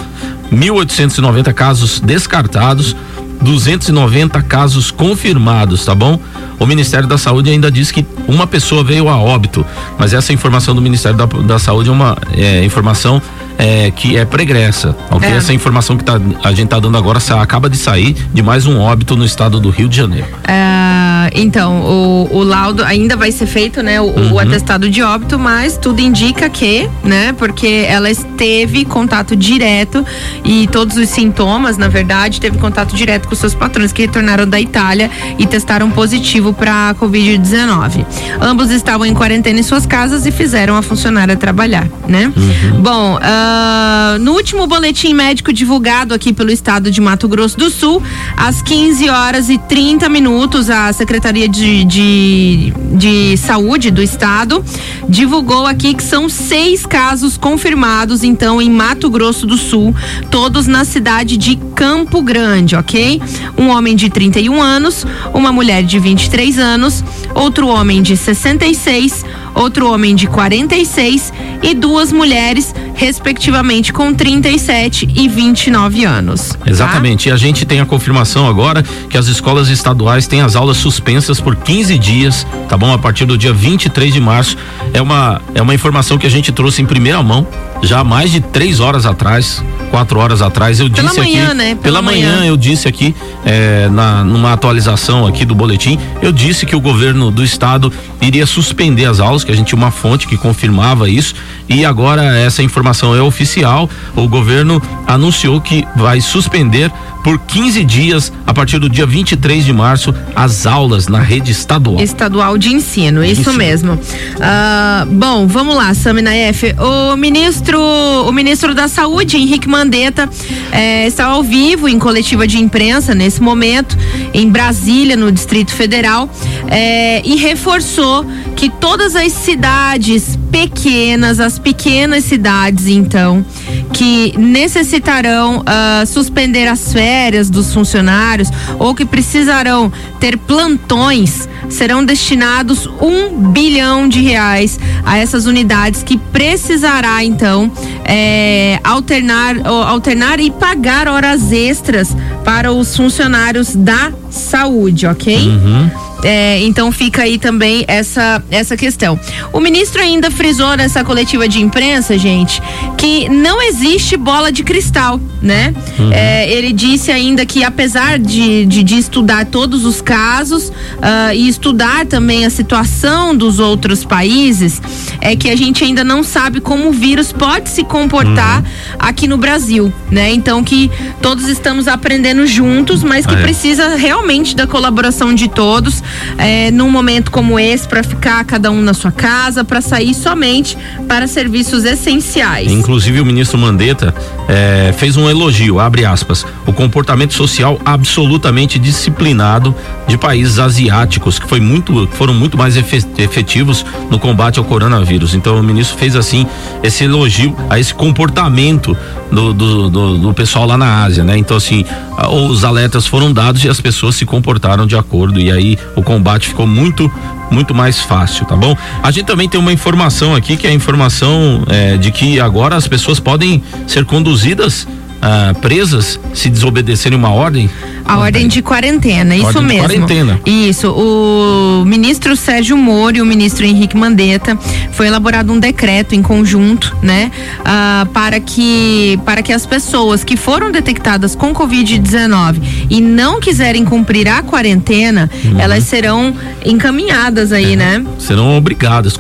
1.890 0.52 1.54
casos 1.54 2.00
descartados. 2.00 2.96
290 3.42 4.42
casos 4.44 4.92
confirmados, 4.92 5.86
tá 5.86 5.94
bom? 5.94 6.20
O 6.60 6.66
Ministério 6.66 7.08
da 7.08 7.18
Saúde 7.18 7.50
ainda 7.50 7.72
diz 7.72 7.92
que 7.92 8.06
uma 8.28 8.48
pessoa 8.48 8.84
veio 8.84 9.08
a 9.10 9.18
óbito, 9.18 9.66
mas 9.98 10.14
essa 10.14 10.34
informação 10.34 10.74
do 10.74 10.82
Ministério 10.82 11.18
da, 11.18 11.26
da 11.26 11.60
Saúde 11.60 11.90
é 11.90 11.92
uma 11.92 12.18
é, 12.34 12.64
informação 12.64 13.22
é, 13.58 13.92
que 13.92 14.18
é 14.18 14.26
pregressa, 14.26 14.96
ok? 15.10 15.30
É. 15.30 15.38
Essa 15.38 15.54
informação 15.54 15.98
que 15.98 16.04
tá, 16.04 16.20
a 16.44 16.52
gente 16.54 16.70
tá 16.70 16.80
dando 16.80 16.98
agora 16.98 17.20
acaba 17.42 17.70
de 17.70 17.78
sair 17.78 18.16
de 18.34 18.42
mais 18.42 18.66
um 18.66 18.80
óbito 18.80 19.16
no 19.16 19.26
estado 19.26 19.60
do 19.60 19.70
Rio 19.70 19.90
de 19.90 19.98
Janeiro. 19.98 20.28
É, 20.48 21.30
então, 21.34 21.82
o, 21.82 22.30
o, 22.32 22.44
laudo 22.44 22.84
ainda 22.84 23.16
vai 23.16 23.32
ser 23.32 23.48
feito, 23.48 23.82
né? 23.82 24.00
O, 24.00 24.06
uhum. 24.06 24.34
o, 24.34 24.40
atestado 24.40 24.90
de 24.90 25.02
óbito, 25.02 25.38
mas 25.40 25.78
tudo 25.78 26.00
indica 26.00 26.50
que, 26.50 26.88
né? 27.04 27.34
Porque 27.34 27.86
ela 27.88 28.10
esteve 28.10 28.86
contato 28.86 29.36
direto 29.36 30.06
e 30.44 30.68
todos 30.68 30.98
os 30.98 31.10
sintomas, 31.10 31.78
na 31.78 31.88
verdade, 31.88 32.40
teve 32.40 32.58
contato 32.58 32.96
direto 32.96 33.28
com 33.28 33.36
seus 33.36 33.54
patrões 33.54 33.92
que 33.92 34.04
retornaram 34.04 34.48
da 34.48 34.60
Itália 34.60 35.10
e 35.38 35.46
testaram 35.46 35.90
positivo 35.90 36.54
para 36.54 36.96
Covid-19. 36.96 38.06
Ambos 38.40 38.70
estavam 38.72 39.06
em 39.06 39.14
quarentena 39.14 39.60
em 39.60 39.64
suas 39.64 39.86
casas 39.86 40.26
e 40.26 40.32
fizeram 40.32 40.76
a 40.76 40.82
funcionária 40.82 41.36
trabalhar, 41.36 41.88
né? 42.08 42.32
Uhum. 42.36 42.82
Bom, 42.82 43.16
uh, 43.16 43.47
Uh, 43.48 44.20
no 44.20 44.34
último 44.34 44.68
boletim 44.68 45.14
médico 45.14 45.54
divulgado 45.54 46.14
aqui 46.14 46.34
pelo 46.34 46.52
estado 46.52 46.92
de 46.92 47.00
Mato 47.00 47.28
Grosso 47.30 47.58
do 47.58 47.70
Sul, 47.70 48.04
às 48.36 48.62
15 48.62 49.10
horas 49.10 49.50
e 49.50 49.58
30 49.58 50.10
minutos, 50.10 50.70
a 50.70 50.92
Secretaria 50.92 51.48
de, 51.48 51.86
de, 51.86 52.74
de 52.94 53.38
Saúde 53.38 53.90
do 53.90 54.02
estado 54.02 54.64
divulgou 55.08 55.66
aqui 55.66 55.94
que 55.94 56.04
são 56.04 56.28
seis 56.28 56.86
casos 56.86 57.38
confirmados, 57.38 58.24
então, 58.24 58.62
em 58.62 58.70
Mato 58.70 59.10
Grosso 59.10 59.46
do 59.46 59.58
Sul, 59.58 59.96
todos 60.30 60.68
na 60.68 60.84
cidade 60.84 61.38
de 61.38 61.56
Campo 61.76 62.22
Grande, 62.22 62.76
ok? 62.76 63.22
Um 63.58 63.70
homem 63.70 63.96
de 63.96 64.10
31 64.10 64.62
anos, 64.62 65.06
uma 65.34 65.52
mulher 65.54 65.84
de 65.84 65.98
23 66.00 66.60
anos, 66.60 67.04
outro 67.34 67.68
homem 67.68 68.02
de 68.02 68.18
66, 68.18 69.24
outro 69.56 69.92
homem 69.92 70.16
de 70.16 70.28
46 70.28 71.32
e 71.64 71.74
duas 71.74 72.12
mulheres 72.12 72.74
respectivamente 72.98 73.94
com 73.94 74.12
37 74.14 75.08
e 75.16 75.30
29 75.30 76.04
anos. 76.04 76.50
Tá? 76.50 76.70
Exatamente. 76.70 77.30
E 77.30 77.32
a 77.32 77.38
gente 77.38 77.64
tem 77.64 77.80
a 77.80 77.86
confirmação 77.86 78.50
agora 78.50 78.84
que 79.10 79.18
as 79.18 79.28
escolas 79.28 79.70
estaduais 79.70 80.28
têm 80.28 80.42
as 80.42 80.56
aulas 80.56 80.78
suspensas 80.78 81.40
por 81.40 81.56
15 81.56 81.98
dias, 82.00 82.46
tá 82.68 82.76
bom? 82.76 82.92
A 82.92 82.98
partir 82.98 83.26
do 83.26 83.38
dia 83.38 83.54
23 83.54 84.12
de 84.12 84.20
março. 84.20 84.58
É 84.94 85.02
uma, 85.02 85.40
é 85.54 85.62
uma 85.62 85.76
informação 85.76 86.18
que 86.18 86.26
a 86.26 86.30
gente 86.30 86.52
trouxe 86.52 86.82
em 86.82 86.86
primeira 86.86 87.22
mão, 87.22 87.48
já 87.84 88.00
há 88.00 88.04
mais 88.04 88.32
de 88.32 88.42
três 88.42 88.80
horas 88.80 89.06
atrás, 89.06 89.64
quatro 89.92 90.20
horas 90.20 90.42
atrás. 90.42 90.80
Eu 90.80 90.90
pela 90.90 91.10
disse 91.10 91.20
manhã, 91.20 91.46
aqui. 91.46 91.56
Né? 91.56 91.66
Pela, 91.70 91.82
pela 91.82 92.02
manhã. 92.02 92.38
manhã. 92.38 92.46
eu 92.46 92.58
disse 92.58 92.88
aqui, 92.88 93.16
é, 93.46 93.88
na, 93.90 94.24
numa 94.24 94.54
atualização 94.54 95.28
aqui 95.28 95.46
do 95.46 95.54
boletim, 95.54 96.00
eu 96.20 96.32
disse 96.32 96.66
que 96.66 96.76
o 96.76 96.82
governo 96.82 97.30
do 97.30 97.44
estado 97.44 97.94
iria 98.20 98.48
suspender 98.48 99.06
as 99.06 99.20
aulas, 99.20 99.44
que 99.44 99.52
a 99.52 99.56
gente 99.56 99.68
tinha 99.68 99.78
uma 99.78 99.92
fonte 99.92 100.26
que 100.26 100.36
confirmava 100.36 101.08
isso. 101.08 101.36
E 101.70 101.86
agora 101.86 102.24
essa 102.38 102.64
informação 102.64 102.87
é 103.16 103.22
oficial. 103.22 103.90
O 104.16 104.28
governo 104.28 104.82
anunciou 105.08 105.60
que 105.62 105.86
vai 105.96 106.22
suspender 106.22 106.92
por 107.28 107.40
15 107.40 107.84
dias, 107.84 108.32
a 108.46 108.54
partir 108.54 108.80
do 108.80 108.90
dia 108.90 109.06
23 109.06 109.66
de 109.66 109.74
março, 109.74 110.16
as 110.34 110.66
aulas 110.66 111.10
na 111.10 111.20
rede 111.20 111.52
estadual. 111.52 112.02
Estadual 112.02 112.58
de 112.58 112.74
ensino, 112.74 113.22
isso 113.22 113.42
ensino. 113.42 113.58
mesmo. 113.58 113.94
Uh, 113.96 115.06
bom, 115.08 115.46
vamos 115.46 115.76
lá, 115.76 115.94
Samina 115.94 116.34
F. 116.34 116.74
O 116.80 117.18
ministro, 117.18 117.82
o 117.82 118.32
ministro 118.32 118.74
da 118.74 118.88
Saúde, 118.88 119.36
Henrique 119.36 119.68
Mandetta, 119.68 120.30
eh, 120.72 121.08
está 121.08 121.26
ao 121.26 121.44
vivo 121.44 121.90
em 121.90 122.00
coletiva 122.00 122.48
de 122.48 122.60
imprensa 122.60 123.14
nesse 123.14 123.42
momento, 123.42 123.98
em 124.34 124.50
Brasília, 124.50 125.18
no 125.18 125.30
Distrito 125.30 125.74
Federal, 125.74 126.30
eh, 126.70 127.22
e 127.26 127.36
reforçou 127.36 128.26
que 128.56 128.70
todas 128.70 129.16
as 129.16 129.32
cidades 129.32 130.38
pequenas, 130.52 131.40
as 131.40 131.60
pequenas 131.60 132.24
cidades, 132.24 132.88
então, 132.88 133.46
que 133.94 134.38
necessitarão 134.38 135.60
uh, 135.60 136.06
suspender 136.06 136.68
as 136.68 136.92
férias 136.92 137.50
dos 137.50 137.74
funcionários 137.74 138.50
ou 138.80 138.96
que 138.96 139.06
precisarão 139.06 139.92
ter 140.20 140.38
plantões 140.38 141.48
serão 141.70 142.04
destinados 142.04 142.88
um 143.02 143.52
bilhão 143.52 144.08
de 144.08 144.22
reais 144.22 144.80
a 145.06 145.18
essas 145.18 145.46
unidades 145.46 146.02
que 146.02 146.18
precisará 146.18 147.24
então 147.24 147.72
é, 148.06 148.80
alternar, 148.84 149.56
alternar 149.66 150.40
e 150.40 150.50
pagar 150.50 151.08
horas 151.08 151.52
extras 151.52 152.16
para 152.44 152.72
os 152.72 152.96
funcionários 152.96 153.76
da 153.76 154.12
saúde, 154.30 155.06
ok? 155.06 155.38
Uhum. 155.38 156.07
É, 156.24 156.62
então 156.64 156.92
fica 156.92 157.24
aí 157.24 157.38
também 157.38 157.86
essa, 157.88 158.44
essa 158.50 158.76
questão. 158.76 159.20
O 159.54 159.60
ministro 159.60 160.02
ainda 160.02 160.32
frisou 160.32 160.76
nessa 160.76 161.04
coletiva 161.04 161.48
de 161.48 161.62
imprensa, 161.62 162.18
gente, 162.18 162.62
que 162.98 163.30
não 163.30 163.62
existe 163.62 164.18
bola 164.18 164.52
de 164.52 164.64
cristal, 164.64 165.20
né? 165.42 165.74
Uhum. 166.00 166.12
É, 166.12 166.50
ele 166.52 166.74
disse 166.74 167.12
ainda 167.12 167.46
que 167.46 167.64
apesar 167.64 168.18
de, 168.18 168.66
de, 168.66 168.84
de 168.84 168.98
estudar 168.98 169.46
todos 169.46 169.86
os 169.86 170.02
casos 170.02 170.70
uh, 170.70 171.34
e 171.34 171.48
estudar 171.48 172.06
também 172.06 172.46
a 172.46 172.50
situação 172.50 173.36
dos 173.36 173.60
outros 173.60 174.04
países, 174.04 174.82
é 175.22 175.36
que 175.36 175.50
a 175.50 175.56
gente 175.56 175.84
ainda 175.84 176.04
não 176.04 176.24
sabe 176.24 176.60
como 176.60 176.90
o 176.90 176.92
vírus 176.92 177.32
pode 177.32 177.70
se 177.70 177.84
comportar 177.84 178.60
uhum. 178.60 178.66
aqui 179.00 179.28
no 179.28 179.38
Brasil, 179.38 179.94
né? 180.10 180.32
Então 180.32 180.64
que 180.64 180.90
todos 181.22 181.48
estamos 181.48 181.88
aprendendo 181.88 182.46
juntos, 182.48 183.04
mas 183.04 183.26
que 183.26 183.36
ah, 183.36 183.40
é. 183.40 183.42
precisa 183.42 183.96
realmente 183.96 184.56
da 184.56 184.66
colaboração 184.66 185.34
de 185.34 185.48
todos 185.48 186.02
é, 186.38 186.72
num 186.72 186.90
momento 186.90 187.32
como 187.32 187.60
esse 187.60 187.88
para 187.88 188.04
ficar 188.04 188.44
cada 188.46 188.72
um 188.72 188.82
na 188.82 188.94
sua 188.94 189.12
casa, 189.12 189.64
para 189.64 189.82
sair 189.82 190.14
somente 190.14 190.78
para 191.08 191.28
serviços 191.28 191.84
essenciais. 191.86 192.72
Inclusive 192.72 193.22
o 193.22 193.26
ministro 193.26 193.58
Mandetta 193.58 194.14
é, 194.48 194.94
fez 194.98 195.18
um 195.18 195.30
elogio, 195.30 195.80
abre 195.80 196.06
aspas, 196.06 196.46
o 196.66 196.74
comportamento 196.74 197.34
social 197.34 197.80
absolutamente 197.86 198.80
disciplinado 198.80 199.76
de 200.08 200.18
países 200.18 200.60
asiáticos 200.60 201.40
que 201.40 201.48
foi 201.48 201.60
muito, 201.60 202.08
foram 202.14 202.34
muito 202.34 202.58
mais 202.58 202.76
efetivos 202.78 203.86
no 204.10 204.20
combate 204.20 204.60
ao 204.60 204.66
coronavírus. 204.66 205.34
Então 205.34 205.60
o 205.60 205.64
ministro 205.64 205.98
fez 205.98 206.16
assim 206.16 206.46
esse 206.84 207.04
elogio 207.04 207.56
a 207.70 207.80
esse 207.80 207.94
comportamento 207.94 208.98
do, 209.32 209.54
do, 209.54 209.90
do, 209.90 210.18
do 210.18 210.34
pessoal 210.34 210.66
lá 210.66 210.78
na 210.78 211.04
Ásia, 211.04 211.24
né? 211.24 211.38
Então 211.38 211.58
assim 211.58 211.86
os 212.32 212.64
alertas 212.64 213.06
foram 213.06 213.32
dados 213.32 213.64
e 213.64 213.70
as 213.70 213.80
pessoas 213.80 214.16
se 214.16 214.26
comportaram 214.26 214.88
de 214.88 214.96
acordo 214.96 215.40
e 215.40 215.52
aí 215.52 215.78
o 215.98 216.04
combate 216.04 216.48
ficou 216.48 216.68
muito 216.68 217.12
muito 217.50 217.74
mais 217.74 218.00
fácil, 218.00 218.46
tá 218.46 218.58
bom? 218.58 218.76
A 219.02 219.10
gente 219.10 219.26
também 219.26 219.48
tem 219.48 219.60
uma 219.60 219.72
informação 219.72 220.36
aqui 220.36 220.58
que 220.58 220.68
é 220.68 220.70
a 220.70 220.74
informação 220.74 221.64
é, 221.70 221.96
de 221.96 222.12
que 222.12 222.42
agora 222.42 222.76
as 222.76 222.88
pessoas 222.88 223.22
podem 223.22 223.64
ser 223.88 224.04
conduzidas 224.04 224.86
ah, 225.22 225.54
presas 225.60 226.20
se 226.34 226.50
desobedecerem 226.50 227.18
uma 227.18 227.32
ordem? 227.32 227.70
A 228.08 228.18
ordem 228.20 228.48
de 228.48 228.62
quarentena, 228.62 229.36
isso 229.36 229.46
ordem 229.48 229.64
mesmo. 229.64 229.82
quarentena. 229.82 230.40
Isso. 230.46 230.92
O 230.92 231.84
ministro 231.86 232.36
Sérgio 232.36 232.78
Moro 232.78 233.18
e 233.18 233.22
o 233.22 233.26
ministro 233.26 233.66
Henrique 233.66 233.98
Mandetta 233.98 234.58
foi 234.92 235.08
elaborado 235.08 235.52
um 235.52 235.60
decreto 235.60 236.16
em 236.16 236.22
conjunto, 236.22 236.96
né, 237.02 237.32
uh, 237.60 238.06
para 238.08 238.40
que 238.40 239.20
para 239.26 239.42
que 239.42 239.52
as 239.52 239.66
pessoas 239.66 240.24
que 240.24 240.38
foram 240.38 240.72
detectadas 240.72 241.36
com 241.36 241.54
Covid-19 241.54 242.62
e 242.90 243.02
não 243.02 243.40
quiserem 243.40 243.84
cumprir 243.84 244.28
a 244.28 244.42
quarentena, 244.42 245.30
uhum. 245.44 245.60
elas 245.60 245.84
serão 245.84 246.34
encaminhadas 246.66 247.52
aí, 247.52 247.74
é, 247.74 247.76
né? 247.76 248.06
Serão 248.20 248.58
obrigadas, 248.58 249.18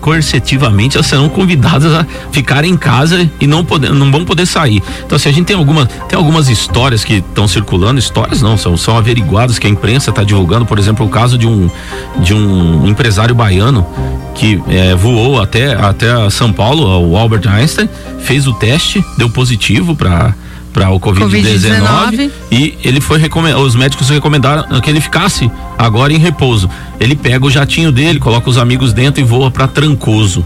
coercitivamente, 0.00 0.96
elas 0.96 1.06
serão 1.06 1.28
convidadas 1.28 1.92
a 1.92 2.06
ficar 2.30 2.64
em 2.64 2.76
casa 2.76 3.28
e 3.40 3.46
não 3.46 3.64
poder, 3.64 3.92
não 3.92 4.10
vão 4.10 4.24
poder 4.24 4.46
sair. 4.46 4.82
Então, 5.04 5.16
assim, 5.16 5.28
a 5.28 5.32
gente 5.32 5.46
tem 5.46 5.56
algumas 5.56 5.88
tem 6.08 6.16
algumas 6.16 6.48
histórias 6.48 7.04
que 7.04 7.14
estão 7.14 7.48
circulando, 7.48 7.98
histórias 7.98 8.19
histórias 8.20 8.42
não, 8.42 8.56
são, 8.56 8.76
são 8.76 8.96
averiguadas 8.96 9.58
que 9.58 9.66
a 9.66 9.70
imprensa 9.70 10.10
está 10.10 10.22
divulgando, 10.22 10.66
por 10.66 10.78
exemplo, 10.78 11.06
o 11.06 11.08
caso 11.08 11.38
de 11.38 11.46
um, 11.46 11.70
de 12.18 12.34
um 12.34 12.86
empresário 12.86 13.34
baiano 13.34 13.86
que 14.34 14.62
é, 14.68 14.94
voou 14.94 15.40
até, 15.40 15.72
até 15.74 16.28
São 16.30 16.52
Paulo, 16.52 17.08
o 17.08 17.16
Albert 17.16 17.48
Einstein, 17.48 17.88
fez 18.20 18.46
o 18.46 18.52
teste, 18.54 19.04
deu 19.16 19.30
positivo 19.30 19.96
para 19.96 20.34
para 20.72 20.90
o 20.90 21.00
Covid-19 21.00 22.10
COVID 22.10 22.30
e 22.50 22.74
ele 22.84 23.00
foi 23.00 23.20
os 23.58 23.74
médicos 23.74 24.08
recomendaram 24.08 24.80
que 24.80 24.90
ele 24.90 25.00
ficasse 25.00 25.50
agora 25.78 26.12
em 26.12 26.18
repouso. 26.18 26.68
Ele 26.98 27.16
pega 27.16 27.46
o 27.46 27.50
jatinho 27.50 27.90
dele, 27.90 28.18
coloca 28.18 28.48
os 28.48 28.58
amigos 28.58 28.92
dentro 28.92 29.20
e 29.20 29.24
voa 29.24 29.50
para 29.50 29.66
Trancoso. 29.66 30.44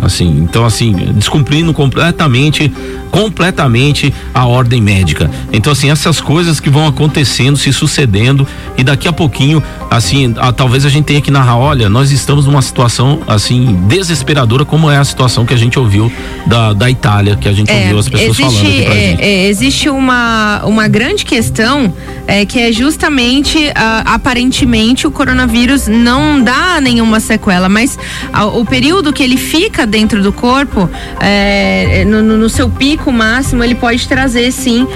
Assim, 0.00 0.28
então 0.42 0.64
assim, 0.64 0.92
descumprindo 1.14 1.74
completamente 1.74 2.72
completamente 3.10 4.14
a 4.32 4.46
ordem 4.46 4.80
médica. 4.80 5.30
Então, 5.52 5.72
assim, 5.72 5.90
essas 5.90 6.20
coisas 6.20 6.60
que 6.60 6.70
vão 6.70 6.86
acontecendo, 6.86 7.56
se 7.56 7.72
sucedendo, 7.72 8.46
e 8.78 8.84
daqui 8.84 9.08
a 9.08 9.12
pouquinho, 9.12 9.62
assim, 9.90 10.34
a, 10.38 10.52
talvez 10.52 10.86
a 10.86 10.88
gente 10.88 11.04
tenha 11.04 11.20
que 11.20 11.30
narrar, 11.30 11.58
olha, 11.58 11.88
nós 11.88 12.10
estamos 12.12 12.46
numa 12.46 12.62
situação, 12.62 13.20
assim, 13.26 13.76
desesperadora, 13.88 14.64
como 14.64 14.90
é 14.90 14.96
a 14.96 15.04
situação 15.04 15.44
que 15.44 15.52
a 15.52 15.56
gente 15.56 15.78
ouviu 15.78 16.10
da, 16.46 16.72
da 16.72 16.90
Itália, 16.90 17.36
que 17.36 17.48
a 17.48 17.52
gente 17.52 17.70
é, 17.70 17.82
ouviu 17.82 17.98
as 17.98 18.08
pessoas 18.08 18.38
existe, 18.38 18.42
falando 18.42 18.68
aqui 18.68 18.82
pra 18.84 18.94
é, 18.94 19.00
gente. 19.00 19.22
É, 19.22 19.48
existe 19.60 19.90
uma, 19.90 20.62
uma 20.64 20.88
grande 20.88 21.22
questão 21.22 21.92
é, 22.26 22.46
que 22.46 22.58
é 22.58 22.72
justamente, 22.72 23.58
uh, 23.58 23.72
aparentemente, 24.06 25.06
o 25.06 25.10
coronavírus 25.10 25.86
não 25.86 26.42
dá 26.42 26.80
nenhuma 26.80 27.20
sequela, 27.20 27.68
mas 27.68 27.98
o 28.54 28.64
período 28.64 29.12
que 29.12 29.22
ele 29.22 29.36
fica 29.36 29.86
dentro 29.86 30.22
do 30.22 30.32
corpo, 30.32 30.88
é, 31.20 32.04
no, 32.06 32.22
no 32.22 32.48
seu 32.48 32.70
pico, 32.70 33.12
máximo, 33.12 33.62
ele 33.62 33.74
pode 33.74 34.08
trazer 34.08 34.50
sim 34.50 34.84
uh, 34.84 34.88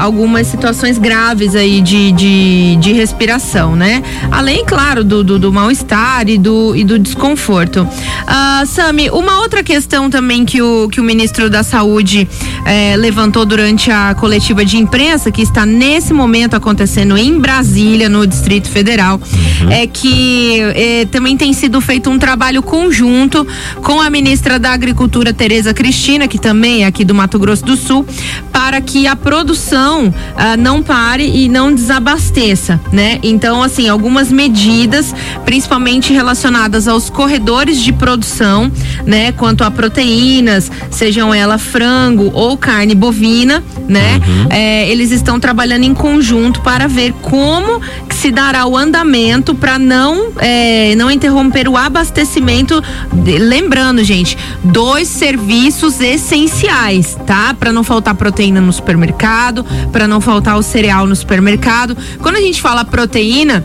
algumas 0.00 0.46
situações 0.46 0.96
graves 0.96 1.54
aí 1.54 1.82
de, 1.82 2.12
de, 2.12 2.76
de 2.76 2.92
respiração, 2.92 3.76
né? 3.76 4.02
Além, 4.30 4.64
claro, 4.64 5.04
do, 5.04 5.22
do, 5.22 5.38
do 5.38 5.52
mal-estar 5.52 6.26
e 6.28 6.38
do, 6.38 6.74
e 6.74 6.84
do 6.84 6.98
desconforto. 6.98 7.82
Uh, 7.82 8.64
Sami, 8.66 9.10
uma 9.10 9.40
outra 9.40 9.62
questão 9.62 10.08
também 10.08 10.46
que 10.46 10.62
o, 10.62 10.88
que 10.88 11.00
o 11.00 11.04
ministro 11.04 11.50
da 11.50 11.62
Saúde 11.62 12.28
eh, 12.64 12.96
levantou 12.96 13.44
durante 13.44 13.89
a 13.90 14.14
coletiva 14.14 14.64
de 14.64 14.76
imprensa, 14.76 15.30
que 15.30 15.40
está 15.40 15.64
nesse 15.64 16.12
momento 16.12 16.54
acontecendo 16.54 17.16
em 17.16 17.38
Brasília, 17.38 18.08
no 18.08 18.26
Distrito 18.26 18.68
Federal, 18.68 19.18
uhum. 19.62 19.70
é 19.70 19.86
que 19.86 20.60
eh, 20.60 21.06
também 21.10 21.36
tem 21.36 21.52
sido 21.52 21.80
feito 21.80 22.10
um 22.10 22.18
trabalho 22.18 22.62
conjunto 22.62 23.46
com 23.82 24.00
a 24.00 24.10
ministra 24.10 24.58
da 24.58 24.72
Agricultura, 24.72 25.32
Tereza 25.32 25.72
Cristina, 25.72 26.28
que 26.28 26.38
também 26.38 26.84
é 26.84 26.86
aqui 26.86 27.04
do 27.04 27.14
Mato 27.14 27.30
Mato 27.30 27.38
Grosso 27.38 27.64
do 27.64 27.76
Sul, 27.76 28.04
para 28.52 28.80
que 28.80 29.06
a 29.06 29.14
produção 29.14 30.12
ah, 30.36 30.56
não 30.56 30.82
pare 30.82 31.24
e 31.24 31.48
não 31.48 31.72
desabasteça, 31.72 32.80
né? 32.92 33.20
Então, 33.22 33.62
assim, 33.62 33.88
algumas 33.88 34.32
medidas, 34.32 35.14
principalmente 35.44 36.12
relacionadas 36.12 36.88
aos 36.88 37.08
corredores 37.08 37.80
de 37.80 37.92
produção, 37.92 38.70
né? 39.06 39.30
Quanto 39.30 39.62
a 39.62 39.70
proteínas, 39.70 40.72
sejam 40.90 41.32
ela 41.32 41.56
frango 41.56 42.32
ou 42.34 42.56
carne 42.56 42.96
bovina, 42.96 43.62
né? 43.90 44.20
Uhum. 44.24 44.46
É, 44.50 44.88
eles 44.88 45.10
estão 45.10 45.40
trabalhando 45.40 45.82
em 45.82 45.92
conjunto 45.92 46.60
para 46.60 46.86
ver 46.86 47.12
como 47.20 47.80
se 48.10 48.30
dará 48.30 48.64
o 48.64 48.76
andamento 48.76 49.52
para 49.52 49.78
não 49.78 50.30
é, 50.38 50.94
não 50.94 51.10
interromper 51.10 51.68
o 51.68 51.76
abastecimento. 51.76 52.80
De, 53.12 53.38
lembrando, 53.38 54.04
gente, 54.04 54.38
dois 54.62 55.08
serviços 55.08 56.00
essenciais, 56.00 57.18
tá? 57.26 57.52
Para 57.52 57.72
não 57.72 57.82
faltar 57.82 58.14
proteína 58.14 58.60
no 58.60 58.72
supermercado, 58.72 59.66
para 59.90 60.06
não 60.06 60.20
faltar 60.20 60.56
o 60.56 60.62
cereal 60.62 61.04
no 61.04 61.16
supermercado. 61.16 61.96
Quando 62.20 62.36
a 62.36 62.40
gente 62.40 62.62
fala 62.62 62.84
proteína, 62.84 63.64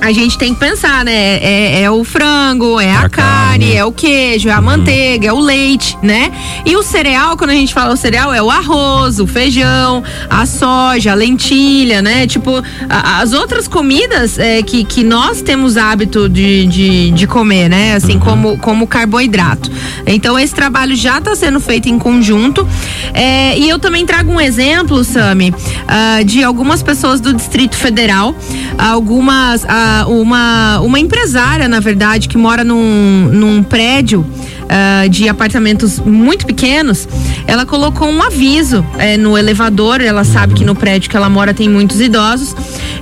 a 0.00 0.12
gente 0.12 0.38
tem 0.38 0.54
que 0.54 0.60
pensar, 0.60 1.04
né? 1.04 1.12
É, 1.12 1.82
é 1.82 1.90
o 1.90 2.02
frango, 2.04 2.80
é 2.80 2.92
a, 2.92 3.02
a 3.02 3.08
carne, 3.08 3.40
carne, 3.50 3.72
é 3.74 3.84
o 3.84 3.92
queijo, 3.92 4.48
é 4.48 4.52
a 4.52 4.58
uhum. 4.58 4.64
manteiga, 4.64 5.28
é 5.28 5.32
o 5.32 5.40
leite, 5.40 5.96
né? 6.02 6.32
E 6.64 6.76
o 6.76 6.82
cereal, 6.82 7.36
quando 7.36 7.50
a 7.50 7.54
gente 7.54 7.74
fala 7.74 7.92
o 7.92 7.96
cereal, 7.96 8.32
é 8.32 8.42
o 8.42 8.50
arroz, 8.50 9.18
o 9.18 9.26
feijão, 9.26 10.02
a 10.28 10.46
soja, 10.46 11.12
a 11.12 11.14
lentilha, 11.14 12.00
né? 12.00 12.26
Tipo, 12.26 12.62
a, 12.88 13.20
as 13.20 13.32
outras 13.32 13.68
comidas 13.68 14.38
é, 14.38 14.62
que, 14.62 14.84
que 14.84 15.04
nós 15.04 15.42
temos 15.42 15.76
hábito 15.76 16.28
de, 16.28 16.66
de, 16.66 17.10
de 17.10 17.26
comer, 17.26 17.68
né? 17.68 17.94
Assim, 17.94 18.14
uhum. 18.14 18.20
como, 18.20 18.58
como 18.58 18.86
carboidrato. 18.86 19.70
Então, 20.06 20.38
esse 20.38 20.54
trabalho 20.54 20.94
já 20.96 21.18
está 21.18 21.34
sendo 21.34 21.60
feito 21.60 21.88
em 21.88 21.98
conjunto. 21.98 22.66
É, 23.12 23.58
e 23.58 23.68
eu 23.68 23.78
também 23.78 24.06
trago 24.06 24.32
um 24.32 24.40
exemplo, 24.40 25.04
Sami, 25.04 25.50
uh, 25.50 26.24
de 26.24 26.42
algumas 26.42 26.82
pessoas 26.82 27.20
do 27.20 27.34
Distrito 27.34 27.76
Federal, 27.76 28.34
algumas. 28.78 29.64
Uh, 29.64 29.89
uma, 30.08 30.80
uma 30.80 30.98
empresária, 30.98 31.68
na 31.68 31.80
verdade, 31.80 32.28
que 32.28 32.36
mora 32.38 32.64
num, 32.64 33.28
num 33.32 33.62
prédio 33.62 34.24
uh, 34.70 35.08
de 35.08 35.28
apartamentos 35.28 35.98
muito 35.98 36.46
pequenos, 36.46 37.08
ela 37.46 37.66
colocou 37.66 38.08
um 38.08 38.22
aviso 38.22 38.84
é, 38.98 39.16
no 39.16 39.36
elevador. 39.36 40.00
Ela 40.00 40.24
sabe 40.24 40.54
que 40.54 40.64
no 40.64 40.74
prédio 40.74 41.10
que 41.10 41.16
ela 41.16 41.28
mora 41.28 41.52
tem 41.52 41.68
muitos 41.68 42.00
idosos. 42.00 42.54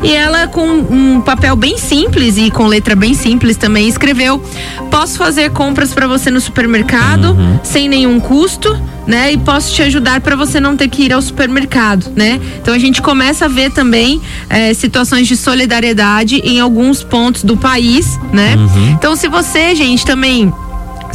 E 0.02 0.12
ela, 0.12 0.46
com 0.46 0.66
um 0.66 1.20
papel 1.20 1.56
bem 1.56 1.76
simples 1.76 2.38
e 2.38 2.50
com 2.50 2.66
letra 2.66 2.94
bem 2.96 3.14
simples 3.14 3.56
também, 3.56 3.88
escreveu: 3.88 4.42
Posso 4.90 5.18
fazer 5.18 5.50
compras 5.50 5.92
para 5.92 6.06
você 6.06 6.30
no 6.30 6.40
supermercado 6.40 7.32
uhum. 7.32 7.60
sem 7.62 7.88
nenhum 7.88 8.18
custo 8.20 8.76
né? 9.08 9.32
E 9.32 9.38
posso 9.38 9.74
te 9.74 9.82
ajudar 9.82 10.20
para 10.20 10.36
você 10.36 10.60
não 10.60 10.76
ter 10.76 10.86
que 10.88 11.04
ir 11.04 11.14
ao 11.14 11.22
supermercado, 11.22 12.12
né? 12.14 12.38
Então 12.60 12.74
a 12.74 12.78
gente 12.78 13.00
começa 13.00 13.46
a 13.46 13.48
ver 13.48 13.70
também 13.70 14.20
é, 14.50 14.74
situações 14.74 15.26
de 15.26 15.34
solidariedade 15.34 16.36
em 16.44 16.60
alguns 16.60 17.02
pontos 17.02 17.42
do 17.42 17.56
país, 17.56 18.20
né? 18.34 18.54
Uhum. 18.54 18.90
Então 18.90 19.16
se 19.16 19.26
você, 19.26 19.74
gente, 19.74 20.04
também 20.04 20.52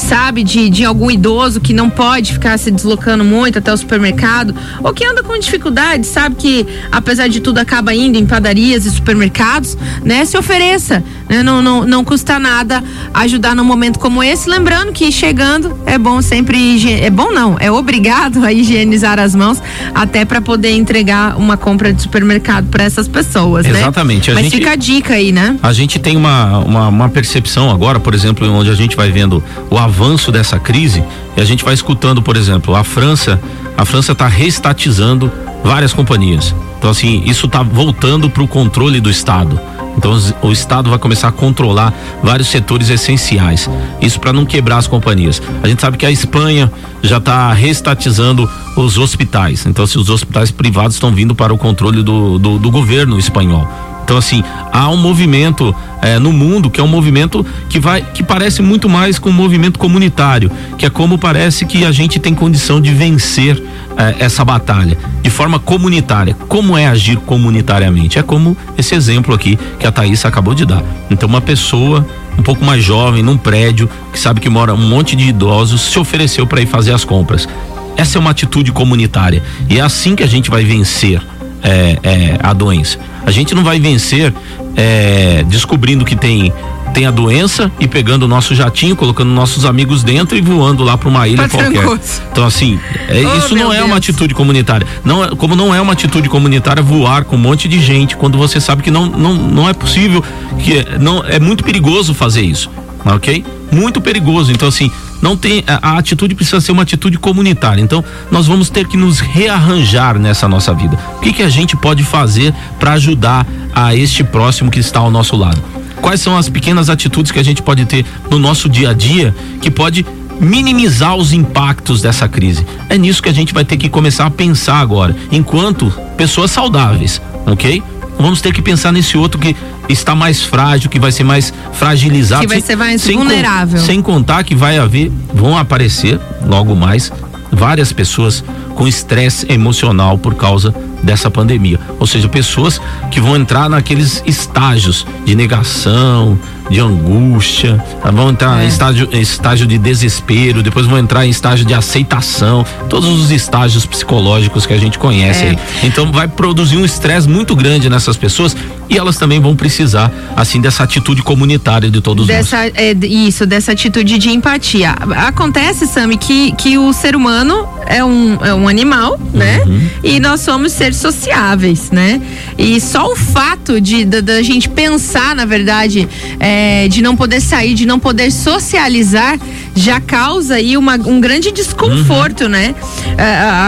sabe, 0.03 0.43
de, 0.43 0.69
de 0.69 0.83
algum 0.83 1.09
idoso 1.09 1.61
que 1.61 1.73
não 1.73 1.89
pode 1.89 2.33
ficar 2.33 2.59
se 2.59 2.69
deslocando 2.69 3.23
muito 3.23 3.57
até 3.57 3.73
o 3.73 3.77
supermercado, 3.77 4.53
ou 4.83 4.93
que 4.93 5.05
anda 5.05 5.23
com 5.23 5.37
dificuldade, 5.39 6.05
sabe 6.05 6.35
que 6.35 6.67
apesar 6.91 7.27
de 7.27 7.39
tudo 7.39 7.57
acaba 7.57 7.95
indo 7.95 8.17
em 8.17 8.25
padarias 8.25 8.85
e 8.85 8.91
supermercados, 8.91 9.77
né? 10.03 10.25
Se 10.25 10.37
ofereça, 10.37 11.03
né? 11.29 11.41
Não, 11.41 11.61
não, 11.61 11.85
não 11.85 12.03
custa 12.03 12.37
nada 12.37 12.83
ajudar 13.13 13.55
num 13.55 13.63
momento 13.63 13.97
como 13.97 14.21
esse, 14.21 14.49
lembrando 14.49 14.91
que 14.91 15.11
chegando 15.11 15.79
é 15.85 15.97
bom 15.97 16.21
sempre, 16.21 17.01
é 17.01 17.09
bom 17.09 17.31
não, 17.31 17.55
é 17.59 17.71
obrigado 17.71 18.43
a 18.43 18.51
higienizar 18.51 19.19
as 19.19 19.33
mãos 19.33 19.61
até 19.95 20.25
para 20.25 20.41
poder 20.41 20.71
entregar 20.71 21.37
uma 21.37 21.55
compra 21.55 21.93
de 21.93 22.01
supermercado 22.01 22.67
para 22.67 22.83
essas 22.83 23.07
pessoas, 23.07 23.65
né? 23.65 23.79
Exatamente. 23.79 24.29
né? 24.29 24.35
Mas 24.35 24.43
gente, 24.43 24.57
fica 24.57 24.71
a 24.71 24.75
dica 24.75 25.13
aí, 25.13 25.31
né? 25.31 25.57
A 25.63 25.71
gente 25.71 25.97
tem 25.97 26.17
uma, 26.17 26.59
uma, 26.59 26.87
uma 26.89 27.09
percepção 27.09 27.71
agora, 27.71 27.99
por 27.99 28.13
exemplo, 28.13 28.47
onde 28.51 28.69
a 28.69 28.75
gente 28.75 28.95
vai 28.95 29.09
vendo 29.09 29.41
o 29.69 29.77
avanço 29.77 29.92
dessa 30.31 30.59
crise 30.59 31.03
e 31.37 31.41
a 31.41 31.45
gente 31.45 31.63
vai 31.63 31.73
escutando, 31.73 32.21
por 32.21 32.35
exemplo, 32.35 32.75
a 32.75 32.83
França, 32.83 33.39
a 33.77 33.85
França 33.85 34.11
está 34.11 34.27
reestatizando 34.27 35.31
várias 35.63 35.93
companhias. 35.93 36.53
Então 36.77 36.89
assim, 36.89 37.23
isso 37.25 37.45
está 37.45 37.63
voltando 37.63 38.29
para 38.29 38.43
o 38.43 38.47
controle 38.47 38.99
do 38.99 39.09
Estado. 39.09 39.59
Então 39.97 40.17
o 40.41 40.51
Estado 40.51 40.89
vai 40.89 40.99
começar 40.99 41.27
a 41.27 41.31
controlar 41.31 41.93
vários 42.23 42.47
setores 42.47 42.89
essenciais. 42.89 43.69
Isso 44.01 44.19
para 44.19 44.33
não 44.33 44.45
quebrar 44.45 44.77
as 44.77 44.87
companhias. 44.87 45.41
A 45.61 45.67
gente 45.67 45.81
sabe 45.81 45.97
que 45.97 46.05
a 46.05 46.11
Espanha 46.11 46.71
já 47.01 47.17
está 47.17 47.53
reestatizando 47.53 48.49
os 48.75 48.97
hospitais. 48.97 49.65
Então, 49.65 49.85
se 49.85 49.97
os 49.97 50.09
hospitais 50.09 50.51
privados 50.51 50.95
estão 50.95 51.11
vindo 51.11 51.35
para 51.35 51.53
o 51.53 51.57
controle 51.57 52.01
do, 52.01 52.39
do, 52.39 52.57
do 52.57 52.71
governo 52.71 53.19
espanhol. 53.19 53.67
Então, 54.03 54.17
assim, 54.17 54.43
há 54.71 54.89
um 54.89 54.97
movimento 54.97 55.73
é, 56.01 56.19
no 56.19 56.33
mundo 56.33 56.69
que 56.69 56.79
é 56.79 56.83
um 56.83 56.87
movimento 56.87 57.45
que 57.69 57.79
vai, 57.79 58.01
que 58.01 58.21
parece 58.21 58.61
muito 58.61 58.89
mais 58.89 59.17
com 59.17 59.29
um 59.29 59.33
movimento 59.33 59.79
comunitário, 59.79 60.51
que 60.77 60.85
é 60.85 60.89
como 60.89 61.17
parece 61.17 61.65
que 61.65 61.85
a 61.85 61.91
gente 61.91 62.19
tem 62.19 62.35
condição 62.35 62.81
de 62.81 62.93
vencer 62.93 63.63
é, 63.97 64.23
essa 64.23 64.43
batalha 64.43 64.97
de 65.21 65.29
forma 65.29 65.57
comunitária. 65.57 66.35
Como 66.47 66.77
é 66.77 66.85
agir 66.85 67.17
comunitariamente? 67.17 68.19
É 68.19 68.23
como 68.23 68.57
esse 68.77 68.93
exemplo 68.93 69.33
aqui 69.33 69.57
que 69.79 69.87
a 69.87 69.91
Thaís 69.91 70.25
acabou 70.25 70.53
de 70.53 70.65
dar. 70.65 70.83
Então, 71.09 71.29
uma 71.29 71.41
pessoa 71.41 72.05
um 72.37 72.43
pouco 72.43 72.65
mais 72.65 72.83
jovem, 72.83 73.23
num 73.23 73.37
prédio, 73.37 73.89
que 74.11 74.19
sabe 74.19 74.41
que 74.41 74.49
mora 74.49 74.73
um 74.73 74.89
monte 74.89 75.15
de 75.15 75.25
idosos, 75.25 75.81
se 75.81 75.99
ofereceu 75.99 76.45
para 76.45 76.61
ir 76.61 76.65
fazer 76.65 76.91
as 76.91 77.05
compras. 77.05 77.47
Essa 77.95 78.17
é 78.17 78.19
uma 78.19 78.31
atitude 78.31 78.71
comunitária. 78.71 79.43
E 79.69 79.77
é 79.77 79.81
assim 79.81 80.15
que 80.15 80.23
a 80.23 80.27
gente 80.27 80.49
vai 80.49 80.63
vencer 80.65 81.21
é, 81.63 81.97
é, 82.03 82.39
a 82.41 82.53
doença. 82.53 82.99
A 83.25 83.31
gente 83.31 83.55
não 83.55 83.63
vai 83.63 83.79
vencer 83.79 84.33
é, 84.75 85.43
descobrindo 85.47 86.03
que 86.03 86.15
tem 86.15 86.53
tem 86.93 87.07
a 87.07 87.11
doença 87.11 87.71
e 87.79 87.87
pegando 87.87 88.23
o 88.23 88.27
nosso 88.27 88.53
jatinho, 88.53 88.95
colocando 88.95 89.31
nossos 89.31 89.65
amigos 89.65 90.03
dentro 90.03 90.37
e 90.37 90.41
voando 90.41 90.83
lá 90.83 90.95
para 90.95 91.09
uma 91.09 91.27
ilha 91.27 91.49
qualquer. 91.49 91.83
Então 92.31 92.45
assim, 92.45 92.79
é, 93.09 93.23
oh, 93.25 93.37
isso 93.39 93.55
não 93.55 93.73
é 93.73 93.77
Deus. 93.77 93.87
uma 93.87 93.97
atitude 93.97 94.35
comunitária. 94.35 94.85
Não, 95.03 95.23
é, 95.23 95.29
como 95.29 95.55
não 95.55 95.73
é 95.73 95.81
uma 95.81 95.93
atitude 95.93 96.29
comunitária 96.29 96.83
voar 96.83 97.25
com 97.25 97.35
um 97.35 97.39
monte 97.39 97.67
de 97.67 97.79
gente 97.79 98.15
quando 98.15 98.37
você 98.37 98.61
sabe 98.61 98.83
que 98.83 98.91
não 98.91 99.07
não, 99.07 99.33
não 99.33 99.67
é 99.67 99.73
possível 99.73 100.23
que 100.59 100.85
não 100.99 101.23
é 101.25 101.39
muito 101.39 101.63
perigoso 101.63 102.13
fazer 102.13 102.43
isso, 102.43 102.69
ok? 103.03 103.43
Muito 103.71 103.99
perigoso. 103.99 104.51
Então 104.51 104.67
assim, 104.67 104.91
não 105.23 105.37
tem 105.37 105.63
a, 105.65 105.91
a, 105.91 105.97
atitude 105.97 106.35
precisa 106.35 106.59
ser 106.59 106.73
uma 106.73 106.83
atitude 106.83 107.17
comunitária. 107.17 107.81
Então, 107.81 108.03
nós 108.29 108.45
vamos 108.45 108.69
ter 108.69 108.85
que 108.85 108.97
nos 108.97 109.21
rearranjar 109.21 110.19
nessa 110.19 110.49
nossa 110.49 110.73
vida. 110.73 110.99
O 111.15 111.21
que 111.21 111.31
que 111.31 111.41
a 111.41 111.49
gente 111.49 111.77
pode 111.77 112.03
fazer 112.03 112.53
para 112.77 112.91
ajudar 112.91 113.47
a 113.73 113.95
este 113.95 114.21
próximo 114.21 114.69
que 114.69 114.79
está 114.79 114.99
ao 114.99 115.09
nosso 115.09 115.37
lado? 115.37 115.63
Quais 116.01 116.19
são 116.19 116.35
as 116.35 116.49
pequenas 116.49 116.89
atitudes 116.89 117.31
que 117.31 117.39
a 117.39 117.43
gente 117.43 117.61
pode 117.61 117.85
ter 117.85 118.05
no 118.29 118.37
nosso 118.37 118.67
dia 118.67 118.89
a 118.89 118.93
dia 118.93 119.33
que 119.61 119.71
pode 119.71 120.05
minimizar 120.41 121.15
os 121.15 121.31
impactos 121.31 122.01
dessa 122.01 122.27
crise? 122.27 122.65
É 122.89 122.97
nisso 122.97 123.23
que 123.23 123.29
a 123.29 123.33
gente 123.33 123.53
vai 123.53 123.63
ter 123.63 123.77
que 123.77 123.87
começar 123.87 124.25
a 124.25 124.29
pensar 124.29 124.81
agora, 124.81 125.15
enquanto 125.31 125.89
pessoas 126.17 126.51
saudáveis, 126.51 127.21
ok? 127.45 127.81
Vamos 128.17 128.41
ter 128.41 128.53
que 128.53 128.61
pensar 128.61 128.91
nesse 128.91 129.17
outro 129.17 129.39
que 129.39 129.55
está 129.89 130.15
mais 130.15 130.41
frágil, 130.41 130.89
que 130.89 130.99
vai 130.99 131.11
ser 131.11 131.23
mais 131.23 131.53
fragilizado. 131.73 132.41
Que 132.41 132.47
vai 132.47 132.61
ser 132.61 132.75
mais 132.75 133.01
sem, 133.01 133.17
vulnerável. 133.17 133.81
Sem 133.81 134.01
contar 134.01 134.43
que 134.43 134.55
vai 134.55 134.77
haver, 134.77 135.11
vão 135.33 135.57
aparecer 135.57 136.19
logo 136.45 136.75
mais 136.75 137.11
várias 137.51 137.91
pessoas 137.91 138.43
com 138.75 138.87
estresse 138.87 139.51
emocional 139.51 140.17
por 140.17 140.35
causa 140.35 140.73
dessa 141.03 141.29
pandemia. 141.29 141.79
Ou 141.99 142.07
seja, 142.07 142.27
pessoas 142.27 142.81
que 143.11 143.19
vão 143.19 143.35
entrar 143.35 143.69
naqueles 143.69 144.23
estágios 144.25 145.05
de 145.25 145.35
negação, 145.35 146.39
de 146.69 146.79
angústia, 146.79 147.83
vão 148.11 148.29
entrar 148.29 148.61
é. 148.61 148.65
em 148.65 148.67
estágio, 148.67 149.09
estágio 149.11 149.67
de 149.67 149.77
desespero, 149.77 150.63
depois 150.63 150.85
vão 150.85 150.97
entrar 150.97 151.25
em 151.25 151.29
estágio 151.29 151.65
de 151.65 151.73
aceitação, 151.73 152.65
todos 152.89 153.09
os 153.09 153.31
estágios 153.31 153.85
psicológicos 153.85 154.65
que 154.65 154.73
a 154.73 154.77
gente 154.77 154.97
conhece 154.97 155.43
é. 155.43 155.49
aí. 155.49 155.59
Então 155.83 156.11
vai 156.11 156.27
produzir 156.27 156.77
um 156.77 156.85
estresse 156.85 157.27
muito 157.27 157.55
grande 157.55 157.89
nessas 157.89 158.15
pessoas 158.15 158.55
e 158.89 158.97
elas 158.97 159.17
também 159.17 159.39
vão 159.39 159.55
precisar 159.55 160.11
assim 160.35 160.61
dessa 160.61 160.83
atitude 160.83 161.21
comunitária 161.21 161.89
de 161.89 162.01
todos 162.01 162.27
dessa, 162.27 162.63
nós. 162.63 162.71
É, 162.75 162.91
isso, 163.05 163.45
dessa 163.45 163.71
atitude 163.71 164.17
de 164.17 164.29
empatia. 164.29 164.91
Acontece, 165.27 165.87
Sami, 165.87 166.17
que, 166.17 166.51
que 166.53 166.77
o 166.77 166.93
ser 166.93 167.15
humano 167.15 167.67
é 167.85 168.03
um, 168.03 168.37
é 168.43 168.53
um 168.53 168.67
animal, 168.67 169.19
né? 169.33 169.63
Uhum. 169.65 169.89
E 170.03 170.19
nós 170.19 170.41
somos 170.41 170.71
seres 170.71 170.92
sociáveis, 170.97 171.91
né? 171.91 172.21
E 172.57 172.79
só 172.79 173.11
o 173.11 173.15
fato 173.15 173.79
de 173.79 174.05
da 174.05 174.41
gente 174.41 174.69
pensar, 174.69 175.35
na 175.35 175.45
verdade, 175.45 176.07
é, 176.39 176.87
de 176.87 177.01
não 177.01 177.15
poder 177.15 177.41
sair, 177.41 177.73
de 177.73 177.85
não 177.85 177.99
poder 177.99 178.31
socializar, 178.31 179.39
já 179.75 179.99
causa 179.99 180.55
aí 180.55 180.77
uma, 180.77 180.95
um 180.95 181.19
grande 181.19 181.51
desconforto, 181.51 182.43
uhum. 182.43 182.49
né? 182.49 182.75
É, 183.17 183.23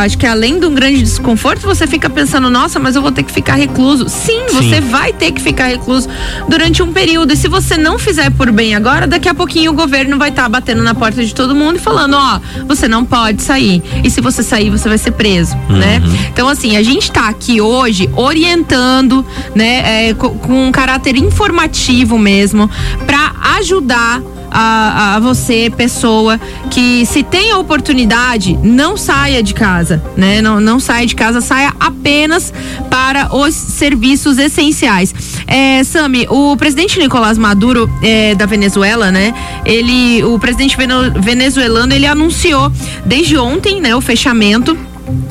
acho 0.05 0.17
que 0.17 0.25
além 0.25 0.59
de 0.59 0.65
um 0.65 0.73
grande 0.73 1.01
desconforto, 1.01 1.61
você 1.61 1.88
fica 1.88 2.09
pensando, 2.09 2.49
nossa, 2.49 2.79
mas 2.79 2.95
eu 2.95 3.01
vou 3.01 3.11
ter 3.11 3.23
que 3.23 3.31
ficar 3.31 3.55
recluso. 3.55 4.07
Sim, 4.07 4.43
Sim. 4.47 4.55
você 4.55 4.81
vai 4.81 5.13
ter 5.13 5.31
que 5.31 5.41
ficar 5.41 5.67
recluso 5.67 6.07
durante 6.47 6.83
um 6.83 6.93
período. 6.93 7.33
E 7.33 7.35
se 7.35 7.47
você 7.47 7.77
não 7.77 7.97
fizer 7.97 8.29
por 8.31 8.51
bem 8.51 8.75
agora, 8.75 9.07
daqui 9.07 9.27
a 9.27 9.33
pouquinho 9.33 9.71
o 9.71 9.75
governo 9.75 10.17
vai 10.17 10.29
estar 10.29 10.43
tá 10.43 10.49
batendo 10.49 10.83
na 10.83 10.93
porta 10.93 11.23
de 11.23 11.33
todo 11.33 11.55
mundo 11.55 11.77
e 11.77 11.79
falando, 11.79 12.15
ó, 12.15 12.39
você 12.67 12.88
não 12.88 13.03
pode 13.03 13.41
sair. 13.41 13.81
E 14.03 14.09
se 14.09 14.21
você 14.21 14.43
sair, 14.43 14.69
você 14.69 14.88
vai 14.88 14.97
ser 14.97 15.11
preso, 15.11 15.55
uhum. 15.69 15.77
né? 15.77 16.01
Então, 16.31 16.47
assim, 16.47 16.77
a 16.77 16.83
gente 16.83 17.11
está 17.15 17.30
aqui 17.30 17.62
hoje 17.62 18.10
orientando, 18.13 19.25
né, 19.56 20.10
é, 20.10 20.13
com, 20.13 20.67
um 20.67 20.69
caráter 20.69 21.15
informativo 21.15 22.17
mesmo, 22.19 22.69
para 23.06 23.32
ajudar 23.58 24.21
a, 24.51 25.15
a, 25.15 25.19
você, 25.19 25.71
pessoa, 25.75 26.39
que 26.69 27.06
se 27.06 27.23
tem 27.23 27.51
a 27.51 27.58
oportunidade, 27.58 28.58
não 28.62 28.97
saia 28.97 29.41
de 29.41 29.54
casa, 29.54 30.04
né? 30.15 30.41
Não, 30.41 30.62
não 30.62 30.80
saia 30.80 31.06
de 31.06 31.13
casa, 31.13 31.41
saia 31.41 31.73
apenas 31.78 32.54
para 32.89 33.36
os 33.36 33.54
serviços 33.54 34.38
essenciais. 34.38 35.13
É, 35.45 35.84
Sami, 35.84 36.25
o 36.30 36.56
presidente 36.56 36.97
Nicolás 36.99 37.38
Maduro 37.38 37.89
é, 38.01 38.34
da 38.34 38.45
Venezuela, 38.45 39.12
né? 39.12 39.34
Ele, 39.65 40.23
o 40.23 40.39
presidente 40.39 40.78
venezuelano, 41.19 41.93
ele 41.93 42.08
anunciou 42.08 42.71
desde 43.06 43.38
ontem, 43.38 43.82
né, 43.82 43.93
o 43.93 43.99
fechamento 43.99 44.78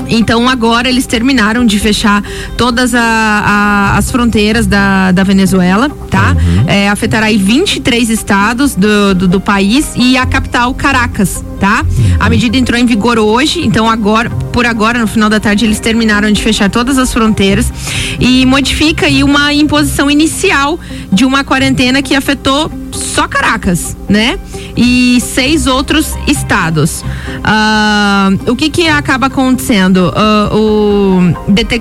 então 0.08 0.48
agora 0.48 0.88
eles 0.88 1.06
terminaram 1.06 1.64
de 1.64 1.78
fechar 1.78 2.22
todas 2.56 2.94
a, 2.94 3.00
a, 3.00 3.96
as 3.96 4.10
fronteiras 4.10 4.66
da, 4.66 5.12
da 5.12 5.22
Venezuela, 5.24 5.88
tá? 6.10 6.30
Uhum. 6.32 6.68
É, 6.68 6.88
afetará 6.88 7.26
aí 7.26 7.36
23 7.36 8.10
estados 8.10 8.74
do, 8.74 9.14
do, 9.14 9.28
do, 9.28 9.40
país 9.40 9.92
e 9.96 10.16
a 10.16 10.26
capital 10.26 10.72
Caracas, 10.74 11.44
tá? 11.64 11.82
A 12.20 12.28
medida 12.28 12.58
entrou 12.58 12.78
em 12.78 12.84
vigor 12.84 13.18
hoje, 13.18 13.64
então 13.64 13.88
agora, 13.88 14.28
por 14.28 14.66
agora, 14.66 14.98
no 14.98 15.06
final 15.06 15.30
da 15.30 15.40
tarde, 15.40 15.64
eles 15.64 15.80
terminaram 15.80 16.30
de 16.30 16.42
fechar 16.42 16.68
todas 16.68 16.98
as 16.98 17.10
fronteiras 17.10 17.72
e 18.20 18.44
modifica 18.44 19.06
aí 19.06 19.24
uma 19.24 19.50
imposição 19.54 20.10
inicial 20.10 20.78
de 21.10 21.24
uma 21.24 21.42
quarentena 21.42 22.02
que 22.02 22.14
afetou 22.14 22.70
só 22.92 23.26
Caracas, 23.26 23.96
né? 24.10 24.38
E 24.76 25.18
seis 25.22 25.66
outros 25.66 26.14
estados. 26.28 27.02
Uh, 27.02 28.50
o 28.50 28.54
que 28.54 28.68
que 28.68 28.86
acaba 28.86 29.28
acontecendo? 29.28 30.12
Uh, 30.12 30.56
o, 30.56 31.20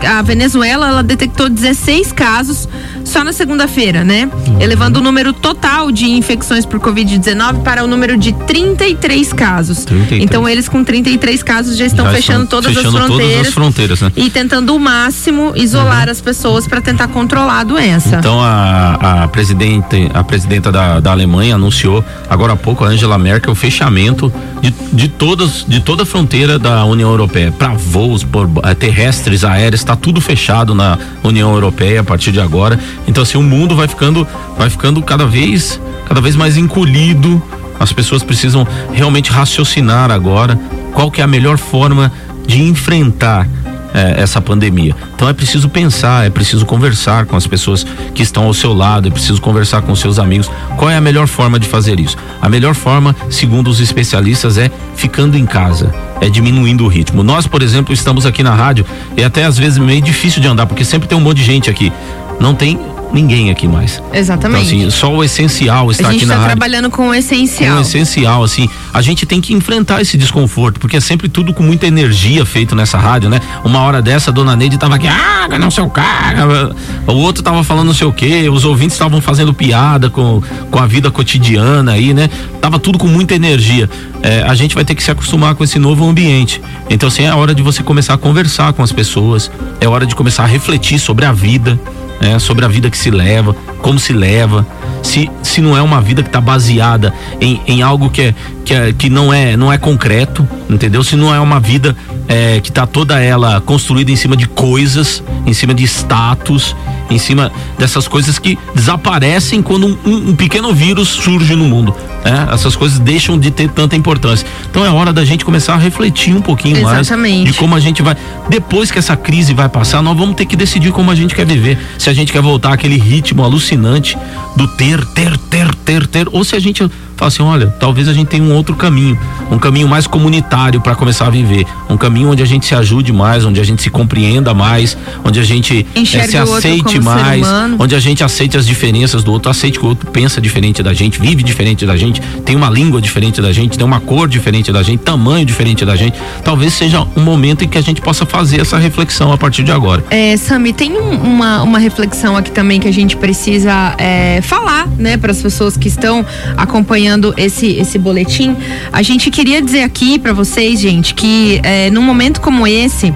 a 0.08 0.22
Venezuela, 0.22 0.88
ela 0.88 1.04
detectou 1.04 1.50
16 1.50 2.14
casos 2.14 2.70
só 3.14 3.24
na 3.24 3.32
segunda-feira, 3.32 4.04
né? 4.04 4.28
Elevando 4.60 5.00
o 5.00 5.04
número 5.04 5.34
total 5.34 5.92
de 5.92 6.10
infecções 6.10 6.66
por 6.66 6.80
Covid-19 6.80 7.62
para 7.62 7.84
o 7.84 7.88
número 7.88 8.18
de 8.18 8.34
33 8.34 9.32
casos. 9.32 9.86
33. 9.86 10.24
Então, 10.24 10.50
eles 10.50 10.68
com 10.68 10.84
33 10.84 11.44
casos 11.44 11.78
já 11.78 11.86
estão 11.86 12.06
já 12.06 12.12
fechando, 12.12 12.46
estão 12.46 12.60
todas, 12.60 12.76
fechando 12.76 12.98
as 12.98 13.06
todas 13.06 13.48
as 13.48 13.54
fronteiras 13.54 14.02
né? 14.02 14.12
E 14.16 14.32
tentando 14.32 14.76
o 14.76 14.80
máximo 14.80 15.54
isolar 15.56 16.06
uhum. 16.06 16.12
as 16.12 16.22
pessoas 16.22 16.68
para 16.68 16.82
tentar 16.82 17.08
controlar 17.10 17.60
a 17.60 17.64
doença. 17.64 18.16
Então, 18.18 18.42
a, 18.42 19.26
a, 19.26 19.28
presidente, 19.28 20.10
a 20.12 20.24
presidenta 20.24 20.72
da, 20.72 21.00
da 21.00 21.12
Alemanha 21.12 21.54
anunciou 21.54 22.04
agora 22.28 22.54
há 22.54 22.58
pouco, 22.58 22.84
a 22.84 22.88
Angela 22.88 23.20
Merkel, 23.20 23.52
o 23.52 23.56
fechamento 23.56 24.34
de, 24.60 24.74
de, 24.92 25.08
todas, 25.08 25.64
de 25.68 25.82
toda 25.82 26.02
a 26.02 26.06
fronteira 26.06 26.58
da 26.58 26.84
União 26.86 27.12
Europeia. 27.12 27.52
Para 27.52 27.76
voos 27.76 28.24
por, 28.24 28.50
eh, 28.64 28.74
terrestres, 28.74 29.44
aéreos, 29.44 29.82
está 29.82 29.96
tudo 29.96 30.20
fechado 30.20 30.74
na 30.74 30.98
União 31.24 31.54
Europeia 31.54 32.02
a 32.02 32.04
partir 32.04 32.32
de 32.32 32.40
agora. 32.40 32.80
Então 33.08 33.24
assim, 33.24 33.38
o 33.38 33.44
mundo 33.44 33.76
vai 33.76 33.88
ficando 33.88 34.28
vai 34.58 34.70
ficando 34.70 35.02
cada 35.02 35.26
vez 35.26 35.80
cada 36.08 36.22
vez 36.22 36.36
mais 36.36 36.58
encolhido. 36.58 37.42
As 37.80 37.92
pessoas 37.92 38.24
precisam 38.24 38.68
realmente 38.92 39.32
raciocinar 39.32 40.12
agora 40.12 40.60
qual 40.94 41.10
que 41.10 41.22
é 41.22 41.24
a 41.24 41.28
melhor 41.28 41.58
forma 41.58 42.12
de 42.46 42.62
enfrentar 42.62 43.48
é, 43.94 44.22
essa 44.22 44.42
pandemia. 44.42 44.96
Então 45.16 45.30
é 45.30 45.34
preciso 45.34 45.70
pensar, 45.70 46.26
é 46.26 46.30
preciso 46.30 46.66
conversar 46.66 47.26
com 47.26 47.36
as 47.36 47.46
pessoas 47.46 47.86
que 48.14 48.24
estão 48.24 48.46
ao 48.46 48.54
seu 48.54 48.74
lado, 48.74 49.08
é 49.08 49.12
preciso 49.12 49.40
conversar 49.40 49.82
com 49.84 49.96
seus 49.96 50.18
amigos. 50.18 50.50
Qual 50.78 50.90
é 50.90 50.98
a 50.98 51.02
melhor 51.02 51.28
forma 51.28 51.60
de 51.60 51.68
fazer 51.68 52.00
isso? 52.00 52.18
A 52.42 52.50
melhor 52.50 52.74
forma, 52.74 53.16
segundo 53.30 53.70
os 53.70 53.80
especialistas, 53.80 54.58
é 54.58 54.72
ficando 54.96 55.38
em 55.38 55.46
casa, 55.46 55.94
é 56.20 56.30
diminuindo 56.30 56.84
o 56.84 56.88
ritmo. 56.88 57.24
Nós, 57.24 57.46
por 57.46 57.62
exemplo, 57.62 57.94
estamos 57.94 58.26
aqui 58.26 58.42
na 58.42 58.54
rádio 58.54 58.86
e 59.16 59.24
até 59.24 59.46
às 59.46 59.58
vezes 59.58 59.78
meio 59.78 60.02
difícil 60.02 60.42
de 60.42 60.48
andar, 60.48 60.66
porque 60.66 60.84
sempre 60.84 61.08
tem 61.08 61.18
um 61.18 61.22
monte 61.22 61.38
de 61.38 61.44
gente 61.44 61.70
aqui. 61.70 61.92
Não 62.40 62.56
tem 62.56 62.80
ninguém 63.14 63.52
aqui 63.52 63.68
mais. 63.68 64.02
Exatamente. 64.12 64.76
Então, 64.76 64.88
assim, 64.88 64.90
só 64.90 65.14
o 65.14 65.24
essencial 65.24 65.92
está 65.92 66.10
aqui 66.10 66.26
na 66.26 66.34
tá 66.34 66.40
rádio. 66.42 66.58
trabalhando 66.58 66.90
com 66.90 67.10
o 67.10 67.14
essencial. 67.14 67.74
Com 67.76 67.78
o 67.78 67.82
essencial, 67.82 68.44
assim. 68.44 68.68
A 68.92 69.02
gente 69.02 69.26
tem 69.26 69.40
que 69.40 69.54
enfrentar 69.54 70.02
esse 70.02 70.18
desconforto, 70.18 70.80
porque 70.80 70.98
é 70.98 71.00
sempre 71.00 71.30
tudo 71.30 71.54
com 71.54 71.64
muita 71.64 71.86
energia 71.86 72.46
feito 72.46 72.76
nessa 72.76 72.98
rádio, 72.98 73.30
né? 73.30 73.40
Uma 73.64 73.82
hora 73.82 74.02
dessa, 74.02 74.32
a 74.32 74.34
dona 74.34 74.56
Neide 74.56 74.78
tava 74.78 74.96
aqui, 74.96 75.08
ah, 75.08 75.48
não 75.60 75.70
sei 75.70 75.84
o 75.84 75.90
cara. 75.90 76.74
O 77.08 77.14
outro 77.14 77.44
tava 77.44 77.64
falando 77.64 77.88
não 77.88 77.94
sei 77.94 78.08
o 78.08 78.14
quê, 78.14 78.50
os 78.50 78.66
ouvintes 78.66 78.96
estavam 78.96 79.22
fazendo 79.22 79.54
piada 79.54 80.10
com, 80.10 80.42
com 80.72 80.80
a 80.80 80.88
vida 80.88 81.12
cotidiana 81.12 81.94
aí, 81.94 82.14
né? 82.14 82.30
Tava 82.60 82.80
tudo 82.80 82.98
com 82.98 83.08
muita 83.08 83.36
energia. 83.36 83.90
É, 84.22 84.42
a 84.44 84.56
gente 84.56 84.74
vai 84.74 84.86
ter 84.86 84.96
que 84.96 85.04
se 85.04 85.12
acostumar 85.12 85.54
com 85.54 85.64
esse 85.64 85.78
novo 85.78 86.08
ambiente. 86.08 86.62
Então, 86.90 87.08
assim, 87.08 87.26
é 87.26 87.34
hora 87.34 87.54
de 87.54 87.62
você 87.62 87.84
começar 87.84 88.14
a 88.14 88.18
conversar 88.18 88.74
com 88.74 88.82
as 88.82 88.92
pessoas, 88.92 89.52
é 89.82 89.88
hora 89.88 90.06
de 90.06 90.16
começar 90.16 90.44
a 90.44 90.48
refletir 90.48 90.98
sobre 90.98 91.26
a 91.26 91.32
vida 91.32 91.80
né, 92.22 92.40
sobre 92.40 92.66
a 92.66 92.68
vida 92.68 92.90
que 92.90 92.98
se 92.98 93.12
leva, 93.12 93.56
como 93.80 94.00
se 94.00 94.14
leva, 94.14 94.66
se, 95.02 95.30
se 95.42 95.62
não 95.62 95.78
é 95.78 95.82
uma 95.82 96.02
vida 96.02 96.24
que 96.24 96.30
está 96.30 96.42
baseada 96.42 97.14
em, 97.40 97.62
em 97.68 97.82
algo 97.82 98.10
que, 98.10 98.22
é, 98.22 98.36
que, 98.64 98.74
é, 98.74 98.94
que 98.94 99.10
não, 99.10 99.34
é, 99.34 99.58
não 99.58 99.72
é 99.72 99.78
concreto, 99.78 100.48
entendeu? 100.74 101.04
Se 101.04 101.16
não 101.16 101.34
é 101.34 101.40
uma 101.40 101.60
vida 101.60 101.96
é, 102.28 102.60
que 102.60 102.70
está 102.70 102.86
toda 102.86 103.20
ela 103.20 103.62
construída 103.62 104.12
em 104.12 104.16
cima 104.16 104.36
de 104.36 104.48
coisas, 104.48 105.24
em 105.46 105.54
cima 105.54 105.74
de 105.74 105.84
status, 105.84 106.76
em 107.10 107.18
cima 107.18 107.52
dessas 107.78 108.08
coisas 108.08 108.40
que 108.40 108.58
desaparecem 108.74 109.62
quando 109.62 109.88
um, 109.88 109.98
um, 110.06 110.30
um 110.30 110.36
pequeno 110.36 110.74
vírus 110.74 111.10
surge 111.10 111.56
no 111.56 111.66
mundo. 111.66 111.96
Né? 112.24 112.48
Essas 112.52 112.76
coisas 112.76 113.00
deixam 113.00 113.38
de 113.38 113.52
ter 113.52 113.70
tanta 113.70 113.96
importância. 113.96 114.48
Então 114.70 114.86
é 114.86 114.90
hora 114.90 115.12
da 115.12 115.24
gente 115.26 115.44
começar 115.44 115.74
a 115.74 115.78
refletir 115.78 116.36
um 116.36 116.42
pouquinho 116.42 116.78
Exatamente. 116.78 117.36
mais 117.36 117.52
de 117.52 117.54
como 117.54 117.76
a 117.76 117.80
gente 117.80 118.02
vai. 118.02 118.16
Depois 118.50 118.92
que 118.92 119.00
essa 119.00 119.16
crise 119.16 119.54
vai 119.54 119.70
passar, 119.70 120.02
nós 120.02 120.18
vamos 120.18 120.36
ter 120.36 120.46
que 120.46 120.56
decidir 120.56 120.92
como 120.92 121.12
a 121.12 121.16
gente 121.16 121.36
quer 121.36 121.46
viver. 121.46 121.78
Se 121.98 122.10
a 122.10 122.14
gente 122.14 122.32
quer 122.32 122.42
voltar 122.42 122.74
àquele 122.74 122.98
ritmo 122.98 123.44
alucinante 123.44 124.18
do 124.56 124.68
ter, 124.68 125.04
ter, 125.08 125.38
ter, 125.38 125.74
ter, 125.76 126.08
ter, 126.08 126.28
ou 126.32 126.44
se 126.44 126.56
a 126.56 126.60
gente 126.60 126.90
fala 127.24 127.28
assim, 127.28 127.44
olha, 127.44 127.68
talvez 127.80 128.08
a 128.08 128.14
gente 128.14 128.28
tenha 128.28 128.44
um 128.44 128.54
outro 128.54 128.76
caminho, 128.76 129.18
um 129.50 129.58
caminho 129.58 129.88
mais 129.88 130.08
comunitário 130.08 130.82
para 130.82 130.96
começar 130.96 131.28
a 131.28 131.30
viver, 131.30 131.66
um 131.90 131.96
caminho 131.96 132.30
onde 132.30 132.44
a 132.44 132.46
gente 132.46 132.66
se 132.66 132.76
ajude 132.76 133.14
mais, 133.14 133.46
onde 133.46 133.60
a 133.60 133.64
gente 133.64 133.82
se 133.82 133.90
compreenda 133.90 134.54
mais, 134.54 134.98
onde 135.24 135.40
a 135.40 135.44
gente 135.44 135.86
é, 135.96 136.04
se 136.04 136.38
aceite 136.38 137.00
mais, 137.00 137.46
onde 137.80 137.96
a 137.96 138.00
gente 138.00 138.24
aceite 138.24 138.58
as 138.58 138.66
diferenças 138.66 139.24
do 139.24 139.32
outro, 139.32 139.50
aceite 139.50 139.80
que 139.80 139.86
o 139.86 139.90
outro 139.90 140.10
pensa 140.12 140.42
diferente 140.42 140.84
da 140.84 140.94
gente, 140.94 141.20
vive 141.20 141.44
diferente 141.44 141.86
da 141.86 141.96
gente, 141.96 142.22
tem 142.44 142.56
uma 142.56 142.70
língua 142.70 143.02
diferente 143.02 143.42
da 143.42 143.54
gente, 143.54 143.78
tem 143.78 143.86
uma 143.86 144.00
cor 144.00 144.28
diferente 144.28 144.72
da 144.72 144.84
gente, 144.84 145.00
tamanho 145.02 145.46
diferente 145.46 145.86
da 145.86 145.96
gente. 145.96 146.18
Talvez 146.44 146.74
seja 146.74 147.06
um 147.16 147.22
momento 147.22 147.64
em 147.64 147.68
que 147.68 147.78
a 147.78 147.82
gente 147.82 148.02
possa 148.02 148.26
fazer 148.26 148.62
essa 148.62 148.78
reflexão 148.78 149.32
a 149.32 149.38
partir 149.38 149.64
de 149.64 149.72
agora. 149.72 150.04
É, 150.10 150.36
Sami, 150.36 150.74
tem 150.74 150.98
um, 150.98 151.16
uma, 151.16 151.64
uma 151.64 151.80
reflexão 151.80 152.36
aqui 152.36 152.52
também 152.52 152.80
que 152.80 152.88
a 152.88 152.94
gente 152.94 153.16
precisa 153.16 153.96
é, 153.98 154.42
falar, 154.42 154.88
né, 154.98 155.16
para 155.16 155.32
as 155.32 155.42
pessoas 155.42 155.78
que 155.78 155.88
estão 155.88 156.26
acompanhando 156.58 157.13
acompanhando 157.14 157.34
esse, 157.38 157.68
esse 157.68 157.98
boletim, 157.98 158.56
a 158.92 159.02
gente 159.02 159.30
queria 159.30 159.62
dizer 159.62 159.82
aqui 159.82 160.18
para 160.18 160.34
vocês, 160.34 160.80
gente, 160.80 161.14
que 161.14 161.60
é, 161.64 161.90
num 161.90 162.02
momento 162.02 162.42
como 162.42 162.66
esse, 162.66 163.14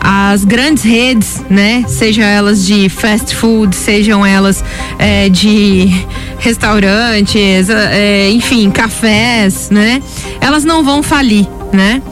as 0.00 0.44
grandes 0.44 0.82
redes, 0.82 1.44
né, 1.50 1.84
sejam 1.86 2.24
elas 2.24 2.66
de 2.66 2.88
fast 2.88 3.34
food, 3.34 3.74
sejam 3.74 4.24
elas 4.24 4.64
é, 4.98 5.28
de 5.28 5.88
restaurantes, 6.38 7.68
é, 7.68 8.30
enfim, 8.30 8.70
cafés, 8.70 9.68
né, 9.70 10.02
elas 10.40 10.64
não 10.64 10.82
vão 10.82 11.02
falir, 11.02 11.46
né? 11.72 12.02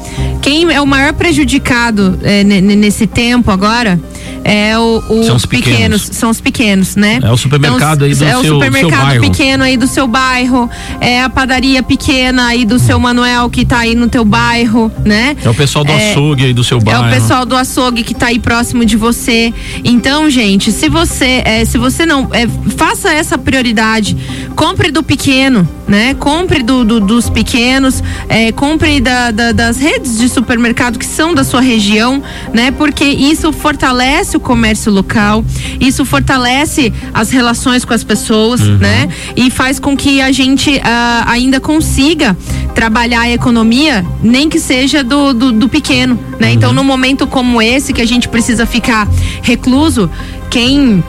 Quem 0.40 0.72
é 0.72 0.80
o 0.80 0.86
maior 0.86 1.12
prejudicado 1.12 2.18
é, 2.22 2.42
nesse 2.42 3.06
tempo 3.06 3.50
agora 3.50 4.00
é 4.44 4.78
o, 4.78 5.02
o 5.08 5.24
são 5.24 5.36
os 5.36 5.46
pequenos. 5.46 5.72
pequenos. 5.72 6.02
são 6.02 6.30
os 6.30 6.40
pequenos, 6.40 6.96
né? 6.96 7.20
É 7.22 7.30
o 7.30 7.36
supermercado 7.36 8.06
então, 8.06 8.08
aí 8.08 8.14
do 8.14 8.24
é 8.24 8.30
seu, 8.30 8.38
o 8.38 8.54
supermercado 8.54 9.20
pequeno 9.20 9.64
aí 9.64 9.76
do 9.76 9.86
seu 9.86 10.06
bairro, 10.06 10.68
é 11.00 11.22
a 11.22 11.30
padaria 11.30 11.82
pequena 11.82 12.46
aí 12.46 12.64
do 12.64 12.78
seu 12.78 12.98
Manuel 12.98 13.48
que 13.50 13.64
tá 13.64 13.78
aí 13.78 13.94
no 13.94 14.08
teu 14.08 14.24
bairro, 14.24 14.90
né? 15.04 15.36
É 15.42 15.48
o 15.48 15.54
pessoal 15.54 15.84
do 15.84 15.92
é, 15.92 16.12
açougue 16.12 16.44
aí 16.46 16.52
do 16.52 16.64
seu 16.64 16.80
bairro. 16.80 17.04
É 17.04 17.08
o 17.08 17.10
pessoal 17.12 17.46
do 17.46 17.56
açougue 17.56 18.02
que 18.02 18.14
tá 18.14 18.26
aí 18.26 18.38
próximo 18.38 18.84
de 18.84 18.96
você. 18.96 19.52
Então, 19.84 20.28
gente, 20.28 20.72
se 20.72 20.88
você 20.88 21.42
é, 21.44 21.64
se 21.64 21.78
você 21.78 22.04
não 22.04 22.28
é, 22.32 22.46
faça 22.76 23.12
essa 23.12 23.38
prioridade, 23.38 24.16
compre 24.56 24.90
do 24.90 25.02
pequeno, 25.02 25.68
né? 25.86 26.14
Compre 26.14 26.62
do, 26.62 26.84
do 26.84 27.00
dos 27.00 27.28
pequenos, 27.28 28.02
é, 28.28 28.52
compre 28.52 29.00
da, 29.00 29.30
da, 29.30 29.52
das 29.52 29.76
redes 29.76 30.18
de 30.18 30.28
supermercado 30.28 30.98
que 30.98 31.06
são 31.06 31.34
da 31.34 31.44
sua 31.44 31.60
região, 31.60 32.22
né? 32.52 32.70
Porque 32.70 33.04
isso 33.04 33.52
fortalece 33.52 34.31
fortalece 34.32 34.36
o 34.36 34.40
comércio 34.40 34.92
local, 34.92 35.44
isso 35.80 36.04
fortalece 36.04 36.92
as 37.12 37.30
relações 37.30 37.84
com 37.84 37.92
as 37.92 38.04
pessoas, 38.04 38.60
uhum. 38.60 38.78
né? 38.78 39.08
E 39.36 39.50
faz 39.50 39.78
com 39.78 39.96
que 39.96 40.20
a 40.20 40.32
gente 40.32 40.70
uh, 40.76 40.80
ainda 41.26 41.60
consiga 41.60 42.36
trabalhar 42.74 43.22
a 43.22 43.30
economia, 43.30 44.04
nem 44.22 44.48
que 44.48 44.58
seja 44.58 45.02
do, 45.02 45.32
do, 45.32 45.52
do 45.52 45.68
pequeno, 45.68 46.18
né? 46.38 46.48
Uhum. 46.48 46.54
Então, 46.54 46.72
num 46.72 46.84
momento 46.84 47.26
como 47.26 47.60
esse, 47.60 47.92
que 47.92 48.00
a 48.00 48.06
gente 48.06 48.28
precisa 48.28 48.64
ficar 48.66 49.08
recluso, 49.42 50.10
quem 50.50 51.02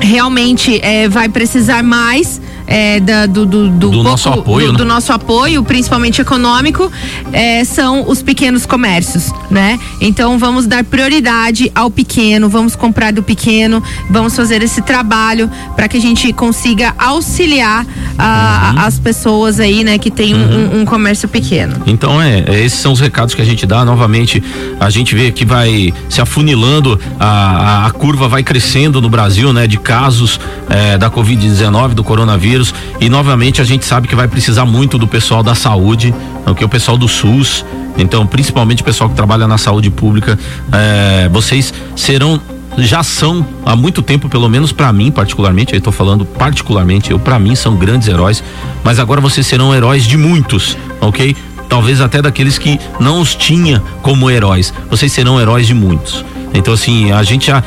realmente 0.00 0.80
é, 0.82 1.08
vai 1.08 1.28
precisar 1.28 1.82
mais 1.82 2.40
é, 2.66 3.00
da, 3.00 3.26
do, 3.26 3.44
do, 3.44 3.68
do, 3.68 3.70
do 3.70 3.90
pouco, 3.90 4.02
nosso 4.04 4.28
apoio, 4.28 4.66
do, 4.66 4.72
né? 4.72 4.78
do, 4.78 4.84
nosso 4.84 5.12
apoio, 5.12 5.62
principalmente 5.64 6.20
econômico, 6.20 6.90
é, 7.32 7.64
são 7.64 8.08
os 8.08 8.22
pequenos 8.22 8.66
comércios, 8.66 9.30
né? 9.50 9.78
Então 10.00 10.38
vamos 10.38 10.66
dar 10.66 10.84
prioridade 10.84 11.70
ao 11.74 11.90
pequeno, 11.90 12.48
vamos 12.48 12.74
comprar 12.74 13.12
do 13.12 13.22
pequeno, 13.22 13.82
vamos 14.10 14.34
fazer 14.34 14.62
esse 14.62 14.82
trabalho 14.82 15.50
para 15.76 15.88
que 15.88 15.96
a 15.96 16.00
gente 16.00 16.32
consiga 16.32 16.94
auxiliar 16.98 17.86
a, 18.18 18.72
uhum. 18.74 18.80
as 18.82 18.98
pessoas 18.98 19.60
aí, 19.60 19.84
né, 19.84 19.98
que 19.98 20.10
tem 20.10 20.34
uhum. 20.34 20.40
um, 20.40 20.80
um, 20.80 20.84
comércio 20.84 21.28
pequeno. 21.28 21.82
Então 21.86 22.20
é, 22.20 22.44
é, 22.46 22.64
esses 22.64 22.78
são 22.78 22.92
os 22.92 23.00
recados 23.00 23.34
que 23.34 23.42
a 23.42 23.44
gente 23.44 23.66
dá. 23.66 23.84
Novamente, 23.84 24.42
a 24.80 24.88
gente 24.90 25.14
vê 25.14 25.30
que 25.30 25.44
vai 25.44 25.92
se 26.08 26.20
afunilando, 26.20 26.98
a, 27.18 27.26
a, 27.26 27.86
a 27.86 27.90
curva 27.90 28.28
vai 28.28 28.42
crescendo 28.42 29.00
no 29.00 29.08
Brasil, 29.08 29.52
né, 29.52 29.66
de 29.66 29.78
casos 29.78 30.40
é, 30.68 30.96
da 30.96 31.10
Covid-19, 31.10 31.88
do 31.88 32.04
coronavírus. 32.04 32.53
E 33.00 33.08
novamente 33.08 33.60
a 33.60 33.64
gente 33.64 33.84
sabe 33.84 34.08
que 34.08 34.14
vai 34.14 34.28
precisar 34.28 34.64
muito 34.64 34.98
do 34.98 35.06
pessoal 35.06 35.42
da 35.42 35.54
saúde, 35.54 36.14
o 36.46 36.68
pessoal 36.68 36.96
do 36.96 37.08
SUS. 37.08 37.64
Então, 37.96 38.26
principalmente 38.26 38.82
o 38.82 38.84
pessoal 38.84 39.08
que 39.08 39.16
trabalha 39.16 39.46
na 39.46 39.58
saúde 39.58 39.90
pública, 39.90 40.38
é, 40.72 41.28
vocês 41.30 41.72
serão 41.96 42.40
já 42.76 43.02
são 43.02 43.46
há 43.64 43.76
muito 43.76 44.02
tempo, 44.02 44.28
pelo 44.28 44.48
menos 44.48 44.72
para 44.72 44.92
mim 44.92 45.10
particularmente, 45.10 45.72
eu 45.72 45.78
estou 45.78 45.92
falando 45.92 46.24
particularmente, 46.24 47.10
eu 47.10 47.18
para 47.18 47.38
mim 47.38 47.54
são 47.54 47.76
grandes 47.76 48.08
heróis, 48.08 48.42
mas 48.82 48.98
agora 48.98 49.20
vocês 49.20 49.46
serão 49.46 49.72
heróis 49.72 50.04
de 50.04 50.16
muitos, 50.16 50.76
ok? 51.00 51.36
Talvez 51.68 52.00
até 52.00 52.20
daqueles 52.20 52.58
que 52.58 52.78
não 53.00 53.20
os 53.20 53.34
tinha 53.34 53.82
como 54.02 54.30
heróis. 54.30 54.72
Vocês 54.90 55.12
serão 55.12 55.40
heróis 55.40 55.66
de 55.66 55.74
muitos. 55.74 56.24
Então 56.52 56.74
assim, 56.74 57.10
a 57.10 57.22
gente 57.22 57.46
já 57.46 57.62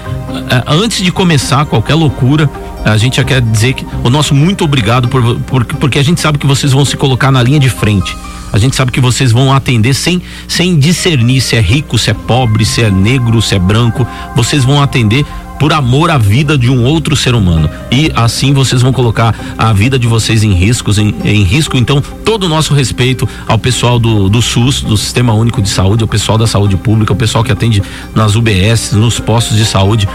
antes 0.67 1.03
de 1.03 1.11
começar 1.11 1.65
qualquer 1.65 1.95
loucura, 1.95 2.49
a 2.91 2.97
gente 2.97 3.17
já 3.17 3.23
quer 3.23 3.41
dizer 3.41 3.73
que 3.73 3.85
o 4.03 4.09
nosso 4.09 4.33
muito 4.33 4.63
obrigado 4.63 5.07
por, 5.07 5.39
por, 5.41 5.65
porque 5.65 5.99
a 5.99 6.03
gente 6.03 6.21
sabe 6.21 6.37
que 6.37 6.47
vocês 6.47 6.71
vão 6.71 6.85
se 6.85 6.95
colocar 6.95 7.31
na 7.31 7.41
linha 7.41 7.59
de 7.59 7.69
frente. 7.69 8.15
A 8.51 8.57
gente 8.57 8.75
sabe 8.75 8.91
que 8.91 9.01
vocês 9.01 9.31
vão 9.31 9.53
atender 9.53 9.93
sem, 9.93 10.21
sem 10.47 10.79
discernir 10.79 11.41
se 11.41 11.55
é 11.55 11.59
rico, 11.59 11.97
se 11.97 12.09
é 12.09 12.13
pobre, 12.13 12.65
se 12.65 12.81
é 12.81 12.89
negro, 12.89 13.41
se 13.41 13.55
é 13.55 13.59
branco. 13.59 14.07
Vocês 14.35 14.63
vão 14.63 14.81
atender 14.81 15.25
por 15.59 15.73
amor 15.73 16.09
à 16.09 16.17
vida 16.17 16.57
de 16.57 16.69
um 16.69 16.83
outro 16.83 17.15
ser 17.15 17.35
humano. 17.35 17.69
E 17.91 18.11
assim 18.15 18.53
vocês 18.53 18.81
vão 18.81 18.93
colocar 18.93 19.35
a 19.57 19.73
vida 19.73 19.99
de 19.99 20.07
vocês 20.07 20.43
em 20.43 20.53
riscos, 20.53 20.97
em, 20.97 21.13
em 21.25 21.43
risco. 21.43 21.77
Então, 21.77 22.01
todo 22.23 22.45
o 22.45 22.49
nosso 22.49 22.73
respeito 22.73 23.27
ao 23.47 23.57
pessoal 23.57 23.99
do, 23.99 24.29
do 24.29 24.41
SUS, 24.41 24.81
do 24.81 24.95
Sistema 24.95 25.33
Único 25.33 25.61
de 25.61 25.69
Saúde, 25.69 26.03
ao 26.03 26.07
pessoal 26.07 26.37
da 26.37 26.47
saúde 26.47 26.77
pública, 26.77 27.11
ao 27.11 27.17
pessoal 27.17 27.43
que 27.43 27.51
atende 27.51 27.81
nas 28.15 28.35
UBS, 28.35 28.93
nos 28.93 29.19
postos 29.19 29.57
de 29.57 29.65
saúde 29.65 30.07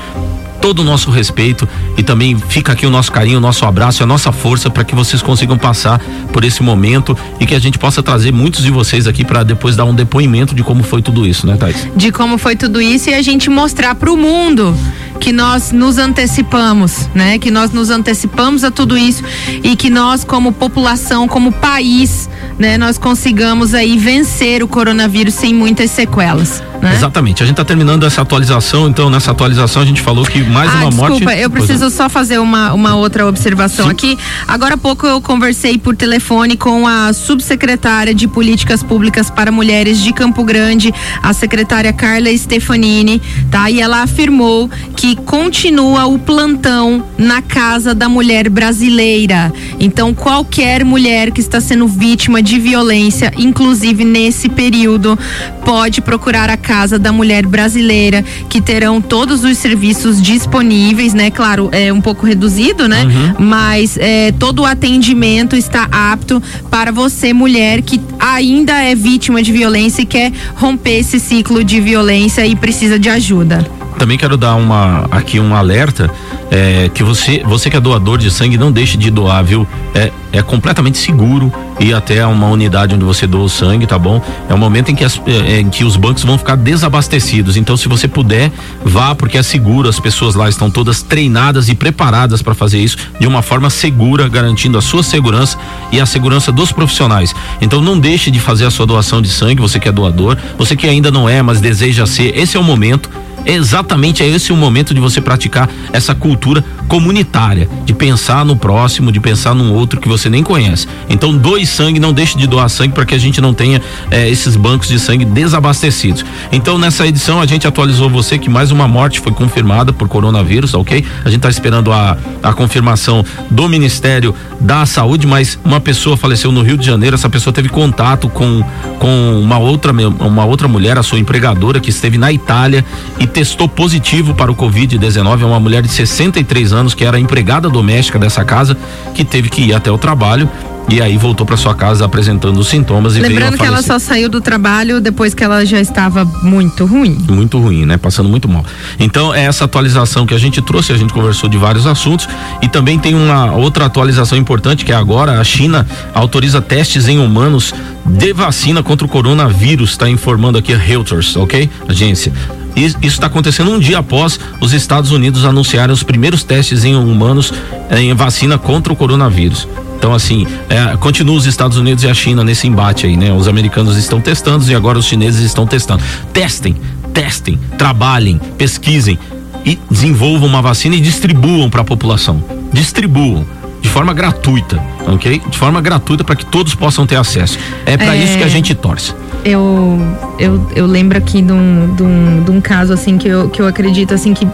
todo 0.62 0.78
o 0.78 0.84
nosso 0.84 1.10
respeito 1.10 1.68
e 1.98 2.04
também 2.04 2.38
fica 2.38 2.72
aqui 2.72 2.86
o 2.86 2.90
nosso 2.90 3.10
carinho, 3.10 3.38
o 3.38 3.40
nosso 3.40 3.66
abraço 3.66 4.04
a 4.04 4.06
nossa 4.06 4.30
força 4.30 4.70
para 4.70 4.84
que 4.84 4.94
vocês 4.94 5.20
consigam 5.20 5.58
passar 5.58 5.98
por 6.32 6.44
esse 6.44 6.62
momento 6.62 7.18
e 7.40 7.44
que 7.44 7.54
a 7.54 7.58
gente 7.58 7.78
possa 7.78 8.00
trazer 8.00 8.32
muitos 8.32 8.62
de 8.62 8.70
vocês 8.70 9.08
aqui 9.08 9.24
para 9.24 9.42
depois 9.42 9.74
dar 9.74 9.84
um 9.84 9.94
depoimento 9.94 10.54
de 10.54 10.62
como 10.62 10.84
foi 10.84 11.02
tudo 11.02 11.26
isso, 11.26 11.46
né, 11.48 11.56
Thais? 11.56 11.88
De 11.96 12.12
como 12.12 12.38
foi 12.38 12.54
tudo 12.54 12.80
isso 12.80 13.10
e 13.10 13.14
a 13.14 13.20
gente 13.20 13.50
mostrar 13.50 13.96
para 13.96 14.10
o 14.10 14.16
mundo 14.16 14.74
que 15.20 15.32
nós 15.32 15.72
nos 15.72 15.98
antecipamos, 15.98 17.08
né? 17.14 17.38
Que 17.38 17.50
nós 17.50 17.70
nos 17.70 17.90
antecipamos 17.90 18.64
a 18.64 18.70
tudo 18.70 18.96
isso 18.96 19.22
e 19.62 19.76
que 19.76 19.90
nós 19.90 20.24
como 20.24 20.52
população, 20.52 21.28
como 21.28 21.52
país, 21.52 22.28
né, 22.58 22.78
nós 22.78 22.98
consigamos 22.98 23.74
aí 23.74 23.98
vencer 23.98 24.62
o 24.62 24.68
coronavírus 24.68 25.34
sem 25.34 25.54
muitas 25.54 25.90
sequelas. 25.90 26.62
Né? 26.82 26.94
Exatamente. 26.96 27.42
A 27.42 27.46
gente 27.46 27.54
está 27.54 27.64
terminando 27.64 28.04
essa 28.04 28.22
atualização, 28.22 28.88
então 28.88 29.08
nessa 29.08 29.30
atualização 29.30 29.82
a 29.82 29.84
gente 29.84 30.00
falou 30.00 30.24
que 30.24 30.42
mais 30.42 30.68
ah, 30.68 30.74
uma 30.74 30.86
desculpa, 30.86 30.96
morte. 30.96 31.24
Desculpa, 31.24 31.36
eu 31.40 31.50
preciso 31.50 31.90
só 31.90 32.08
fazer 32.08 32.38
uma, 32.38 32.72
uma 32.72 32.96
outra 32.96 33.26
observação 33.26 33.86
Sim. 33.86 33.92
aqui. 33.92 34.18
Agora 34.48 34.74
há 34.74 34.76
pouco 34.76 35.06
eu 35.06 35.20
conversei 35.20 35.78
por 35.78 35.94
telefone 35.94 36.56
com 36.56 36.86
a 36.86 37.12
subsecretária 37.12 38.12
de 38.12 38.26
Políticas 38.26 38.82
Públicas 38.82 39.30
para 39.30 39.52
Mulheres 39.52 40.02
de 40.02 40.12
Campo 40.12 40.42
Grande, 40.42 40.92
a 41.22 41.32
secretária 41.32 41.92
Carla 41.92 42.36
Stefanini, 42.36 43.22
tá? 43.48 43.70
E 43.70 43.80
ela 43.80 44.02
afirmou 44.02 44.68
que 44.96 45.01
continua 45.16 46.06
o 46.06 46.16
plantão 46.16 47.04
na 47.18 47.42
Casa 47.42 47.92
da 47.92 48.08
Mulher 48.08 48.48
Brasileira. 48.48 49.52
Então, 49.80 50.14
qualquer 50.14 50.84
mulher 50.84 51.32
que 51.32 51.40
está 51.40 51.60
sendo 51.60 51.88
vítima 51.88 52.40
de 52.40 52.58
violência, 52.58 53.32
inclusive 53.36 54.04
nesse 54.04 54.48
período, 54.48 55.18
pode 55.64 56.00
procurar 56.00 56.48
a 56.48 56.56
Casa 56.56 57.00
da 57.00 57.12
Mulher 57.12 57.44
Brasileira, 57.46 58.24
que 58.48 58.60
terão 58.60 59.00
todos 59.00 59.42
os 59.42 59.58
serviços 59.58 60.22
disponíveis, 60.22 61.12
né? 61.14 61.32
Claro, 61.32 61.68
é 61.72 61.92
um 61.92 62.00
pouco 62.00 62.24
reduzido, 62.24 62.86
né? 62.86 63.04
Uhum. 63.04 63.44
Mas 63.44 63.96
é, 63.98 64.30
todo 64.38 64.62
o 64.62 64.64
atendimento 64.64 65.56
está 65.56 65.88
apto 65.90 66.40
para 66.70 66.92
você, 66.92 67.32
mulher, 67.32 67.82
que 67.82 68.00
ainda 68.20 68.80
é 68.80 68.94
vítima 68.94 69.42
de 69.42 69.50
violência 69.50 70.02
e 70.02 70.06
quer 70.06 70.32
romper 70.54 71.00
esse 71.00 71.18
ciclo 71.18 71.64
de 71.64 71.80
violência 71.80 72.46
e 72.46 72.54
precisa 72.54 72.98
de 72.98 73.08
ajuda 73.08 73.81
também 74.02 74.18
quero 74.18 74.36
dar 74.36 74.56
uma 74.56 75.06
aqui 75.12 75.38
um 75.38 75.54
alerta 75.54 76.10
é, 76.50 76.90
que 76.92 77.04
você 77.04 77.40
você 77.46 77.70
que 77.70 77.76
é 77.76 77.80
doador 77.80 78.18
de 78.18 78.32
sangue 78.32 78.58
não 78.58 78.72
deixe 78.72 78.96
de 78.98 79.12
doar, 79.12 79.44
viu? 79.44 79.64
É, 79.94 80.10
é 80.32 80.42
completamente 80.42 80.98
seguro 80.98 81.52
ir 81.78 81.94
até 81.94 82.26
uma 82.26 82.48
unidade 82.48 82.96
onde 82.96 83.04
você 83.04 83.28
doa 83.28 83.44
o 83.44 83.48
sangue, 83.48 83.86
tá 83.86 83.98
bom? 83.98 84.20
É 84.48 84.54
o 84.54 84.58
momento 84.58 84.90
em 84.90 84.94
que, 84.94 85.04
as, 85.04 85.20
é, 85.26 85.60
em 85.60 85.70
que 85.70 85.84
os 85.84 85.96
bancos 85.96 86.24
vão 86.24 86.36
ficar 86.36 86.56
desabastecidos. 86.56 87.56
Então, 87.56 87.76
se 87.76 87.86
você 87.86 88.08
puder, 88.08 88.50
vá 88.84 89.14
porque 89.14 89.38
é 89.38 89.42
seguro. 89.42 89.88
As 89.88 90.00
pessoas 90.00 90.34
lá 90.34 90.48
estão 90.48 90.70
todas 90.70 91.02
treinadas 91.02 91.68
e 91.68 91.74
preparadas 91.74 92.42
para 92.42 92.54
fazer 92.54 92.78
isso 92.78 92.96
de 93.20 93.26
uma 93.26 93.42
forma 93.42 93.70
segura, 93.70 94.28
garantindo 94.28 94.76
a 94.78 94.82
sua 94.82 95.02
segurança 95.02 95.56
e 95.92 96.00
a 96.00 96.06
segurança 96.06 96.50
dos 96.50 96.72
profissionais. 96.72 97.34
Então, 97.60 97.80
não 97.80 97.98
deixe 97.98 98.30
de 98.30 98.40
fazer 98.40 98.64
a 98.64 98.70
sua 98.70 98.86
doação 98.86 99.22
de 99.22 99.28
sangue. 99.28 99.60
Você 99.60 99.78
que 99.78 99.88
é 99.88 99.92
doador, 99.92 100.36
você 100.58 100.74
que 100.74 100.88
ainda 100.88 101.10
não 101.10 101.28
é, 101.28 101.40
mas 101.40 101.60
deseja 101.60 102.04
ser. 102.04 102.36
Esse 102.36 102.56
é 102.56 102.60
o 102.60 102.64
momento 102.64 103.08
exatamente 103.44 104.22
é 104.22 104.26
esse 104.28 104.52
o 104.52 104.56
momento 104.56 104.94
de 104.94 105.00
você 105.00 105.20
praticar 105.20 105.68
essa 105.92 106.14
cultura 106.14 106.64
comunitária, 106.88 107.68
de 107.84 107.94
pensar 107.94 108.44
no 108.44 108.54
próximo, 108.56 109.10
de 109.10 109.18
pensar 109.18 109.54
num 109.54 109.72
outro 109.72 110.00
que 110.00 110.08
você 110.08 110.28
nem 110.28 110.42
conhece. 110.42 110.86
Então, 111.08 111.36
doe 111.36 111.64
sangue, 111.64 111.98
não 111.98 112.12
deixe 112.12 112.36
de 112.36 112.46
doar 112.46 112.68
sangue 112.68 112.92
para 112.92 113.06
que 113.06 113.14
a 113.14 113.18
gente 113.18 113.40
não 113.40 113.54
tenha 113.54 113.80
eh, 114.10 114.28
esses 114.28 114.56
bancos 114.56 114.88
de 114.88 114.98
sangue 114.98 115.24
desabastecidos. 115.24 116.24
Então, 116.50 116.76
nessa 116.76 117.06
edição, 117.06 117.40
a 117.40 117.46
gente 117.46 117.66
atualizou 117.66 118.10
você 118.10 118.38
que 118.38 118.50
mais 118.50 118.70
uma 118.70 118.86
morte 118.86 119.20
foi 119.20 119.32
confirmada 119.32 119.92
por 119.92 120.08
coronavírus, 120.08 120.74
ok? 120.74 121.04
A 121.24 121.28
gente 121.28 121.38
está 121.38 121.48
esperando 121.48 121.92
a, 121.92 122.16
a 122.42 122.52
confirmação 122.52 123.24
do 123.50 123.68
Ministério 123.68 124.34
da 124.60 124.84
Saúde, 124.84 125.26
mas 125.26 125.58
uma 125.64 125.80
pessoa 125.80 126.16
faleceu 126.16 126.52
no 126.52 126.62
Rio 126.62 126.76
de 126.76 126.84
Janeiro. 126.84 127.14
Essa 127.14 127.30
pessoa 127.30 127.52
teve 127.52 127.68
contato 127.68 128.28
com, 128.28 128.62
com 128.98 129.40
uma 129.40 129.58
outra, 129.58 129.92
uma 129.92 130.44
outra 130.44 130.68
mulher, 130.68 130.98
a 130.98 131.02
sua 131.02 131.18
empregadora, 131.18 131.80
que 131.80 131.90
esteve 131.90 132.18
na 132.18 132.32
Itália 132.32 132.84
e 133.18 133.26
testou 133.32 133.68
positivo 133.68 134.34
para 134.34 134.52
o 134.52 134.54
Covid-19. 134.54 135.42
É 135.42 135.46
uma 135.46 135.58
mulher 135.58 135.82
de 135.82 135.88
63 135.88 136.72
anos 136.72 136.94
que 136.94 137.04
era 137.04 137.18
empregada 137.18 137.68
doméstica 137.68 138.18
dessa 138.18 138.44
casa, 138.44 138.76
que 139.14 139.24
teve 139.24 139.48
que 139.48 139.62
ir 139.62 139.74
até 139.74 139.90
o 139.90 139.98
trabalho 139.98 140.48
e 140.88 141.00
aí 141.00 141.16
voltou 141.16 141.46
para 141.46 141.56
sua 141.56 141.74
casa 141.74 142.04
apresentando 142.04 142.58
os 142.58 142.68
sintomas 142.68 143.16
e 143.16 143.20
Lembrando 143.20 143.56
que 143.56 143.64
ela 143.64 143.82
só 143.82 143.98
saiu 143.98 144.28
do 144.28 144.40
trabalho 144.40 145.00
depois 145.00 145.32
que 145.32 145.42
ela 145.42 145.64
já 145.64 145.80
estava 145.80 146.24
muito 146.24 146.84
ruim. 146.84 147.16
Muito 147.28 147.58
ruim, 147.58 147.86
né? 147.86 147.96
Passando 147.96 148.28
muito 148.28 148.48
mal. 148.48 148.64
Então, 148.98 149.34
é 149.34 149.44
essa 149.44 149.64
atualização 149.64 150.26
que 150.26 150.34
a 150.34 150.38
gente 150.38 150.60
trouxe, 150.60 150.92
a 150.92 150.96
gente 150.96 151.12
conversou 151.12 151.48
de 151.48 151.56
vários 151.56 151.86
assuntos 151.86 152.28
e 152.60 152.68
também 152.68 152.98
tem 152.98 153.14
uma 153.14 153.52
outra 153.52 153.86
atualização 153.86 154.36
importante 154.36 154.84
que 154.84 154.92
é 154.92 154.94
agora 154.94 155.40
a 155.40 155.44
China 155.44 155.86
autoriza 156.14 156.60
testes 156.60 157.08
em 157.08 157.18
humanos 157.18 157.72
de 158.04 158.32
vacina 158.32 158.82
contra 158.82 159.06
o 159.06 159.08
coronavírus, 159.08 159.90
está 159.90 160.10
informando 160.10 160.58
aqui 160.58 160.74
a 160.74 160.78
Reuters, 160.78 161.36
ok? 161.36 161.70
Agência. 161.88 162.32
Isso 162.74 162.96
está 163.02 163.26
acontecendo 163.26 163.70
um 163.70 163.78
dia 163.78 163.98
após 163.98 164.38
os 164.60 164.72
Estados 164.72 165.10
Unidos 165.10 165.44
anunciarem 165.44 165.92
os 165.92 166.02
primeiros 166.02 166.42
testes 166.42 166.84
em 166.84 166.96
humanos 166.96 167.52
em 167.90 168.12
vacina 168.14 168.58
contra 168.58 168.92
o 168.92 168.96
coronavírus. 168.96 169.68
Então, 169.98 170.12
assim, 170.12 170.46
é, 170.68 170.96
continua 170.96 171.36
os 171.36 171.46
Estados 171.46 171.76
Unidos 171.76 172.02
e 172.02 172.08
a 172.08 172.14
China 172.14 172.42
nesse 172.42 172.66
embate 172.66 173.06
aí, 173.06 173.16
né? 173.16 173.32
Os 173.32 173.46
americanos 173.46 173.96
estão 173.96 174.20
testando 174.20 174.68
e 174.68 174.74
agora 174.74 174.98
os 174.98 175.06
chineses 175.06 175.40
estão 175.42 175.64
testando. 175.64 176.02
Testem, 176.32 176.74
testem, 177.14 177.56
trabalhem, 177.78 178.40
pesquisem 178.58 179.16
e 179.64 179.78
desenvolvam 179.88 180.48
uma 180.48 180.60
vacina 180.60 180.96
e 180.96 181.00
distribuam 181.00 181.70
para 181.70 181.82
a 181.82 181.84
população. 181.84 182.42
Distribuam 182.72 183.46
de 183.80 183.88
forma 183.88 184.12
gratuita, 184.12 184.82
ok? 185.06 185.40
De 185.48 185.56
forma 185.56 185.80
gratuita 185.80 186.24
para 186.24 186.34
que 186.34 186.46
todos 186.46 186.74
possam 186.74 187.06
ter 187.06 187.16
acesso. 187.16 187.56
É 187.86 187.96
para 187.96 188.16
é... 188.16 188.24
isso 188.24 188.38
que 188.38 188.44
a 188.44 188.48
gente 188.48 188.74
torce 188.74 189.14
eu, 189.44 189.98
eu, 190.38 190.68
eu 190.74 190.86
lembro 190.86 191.18
aqui 191.18 191.42
de 191.42 191.52
um, 191.52 191.94
de, 191.94 192.02
um, 192.02 192.44
de 192.44 192.50
um 192.50 192.60
caso 192.60 192.92
assim 192.92 193.18
que 193.18 193.28
eu, 193.28 193.48
que 193.48 193.60
eu 193.60 193.66
acredito 193.66 194.14
assim 194.14 194.34
que 194.34 194.46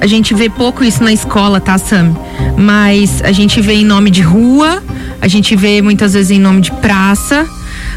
a 0.00 0.06
gente 0.06 0.34
vê 0.34 0.48
pouco 0.48 0.84
isso 0.84 1.02
na 1.02 1.12
escola, 1.12 1.60
tá, 1.60 1.76
Sam? 1.76 2.14
Mas 2.56 3.22
a 3.22 3.32
gente 3.32 3.60
vê 3.60 3.74
em 3.74 3.84
nome 3.84 4.10
de 4.10 4.22
rua, 4.22 4.82
a 5.20 5.28
gente 5.28 5.56
vê 5.56 5.82
muitas 5.82 6.14
vezes 6.14 6.30
em 6.30 6.38
nome 6.38 6.60
de 6.60 6.70
praça, 6.72 7.46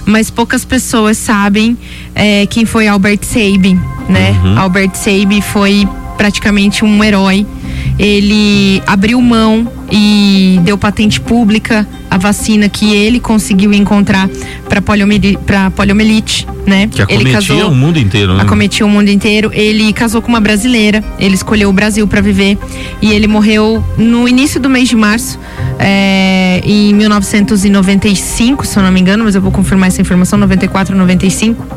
mas 0.06 0.30
poucas 0.30 0.66
pessoas 0.66 1.18
sabem 1.18 1.78
é, 2.16 2.46
quem 2.48 2.66
foi 2.66 2.88
Albert 2.88 3.20
Sabin, 3.24 3.80
né? 4.10 4.32
Uhum. 4.44 4.60
Albert 4.60 4.96
Sabin 4.96 5.42
foi 5.42 5.88
praticamente 6.18 6.84
um 6.84 7.04
herói 7.04 7.46
ele 8.02 8.82
abriu 8.88 9.22
mão 9.22 9.72
e 9.92 10.60
deu 10.64 10.76
patente 10.76 11.22
pública 11.22 11.88
a 12.10 12.18
vacina 12.18 12.68
que 12.68 12.92
ele 12.96 13.20
conseguiu 13.20 13.72
encontrar 13.72 14.28
para 14.68 14.82
poliomielite, 14.82 15.38
poliomielite, 15.76 16.48
né? 16.66 16.88
Que 16.88 17.04
acometia 17.04 17.28
ele 17.28 17.32
casou, 17.32 17.72
o 17.72 17.76
mundo 17.76 18.00
inteiro, 18.00 18.34
né? 18.34 18.42
Acometia 18.42 18.88
o 18.88 18.90
mundo 18.90 19.10
inteiro. 19.10 19.52
Ele 19.54 19.94
casou 19.94 20.20
com 20.20 20.30
uma 20.30 20.40
brasileira, 20.40 21.04
ele 21.20 21.36
escolheu 21.36 21.70
o 21.70 21.74
Brasil 21.74 22.08
para 22.08 22.22
viver 22.22 22.58
e 23.04 23.12
ele 23.12 23.28
morreu 23.28 23.84
no 24.00 24.28
início 24.28 24.60
do 24.60 24.68
mês 24.68 24.90
de 24.90 24.96
março, 24.96 25.40
é, 25.78 26.60
em 26.66 26.96
1995, 26.96 28.66
se 28.66 28.80
eu 28.80 28.84
não 28.84 28.92
me 28.92 29.00
engano, 29.00 29.26
mas 29.26 29.36
eu 29.36 29.42
vou 29.42 29.52
confirmar 29.52 29.90
essa 29.90 30.02
informação, 30.02 30.40
94, 30.40 30.98
95. 30.98 31.68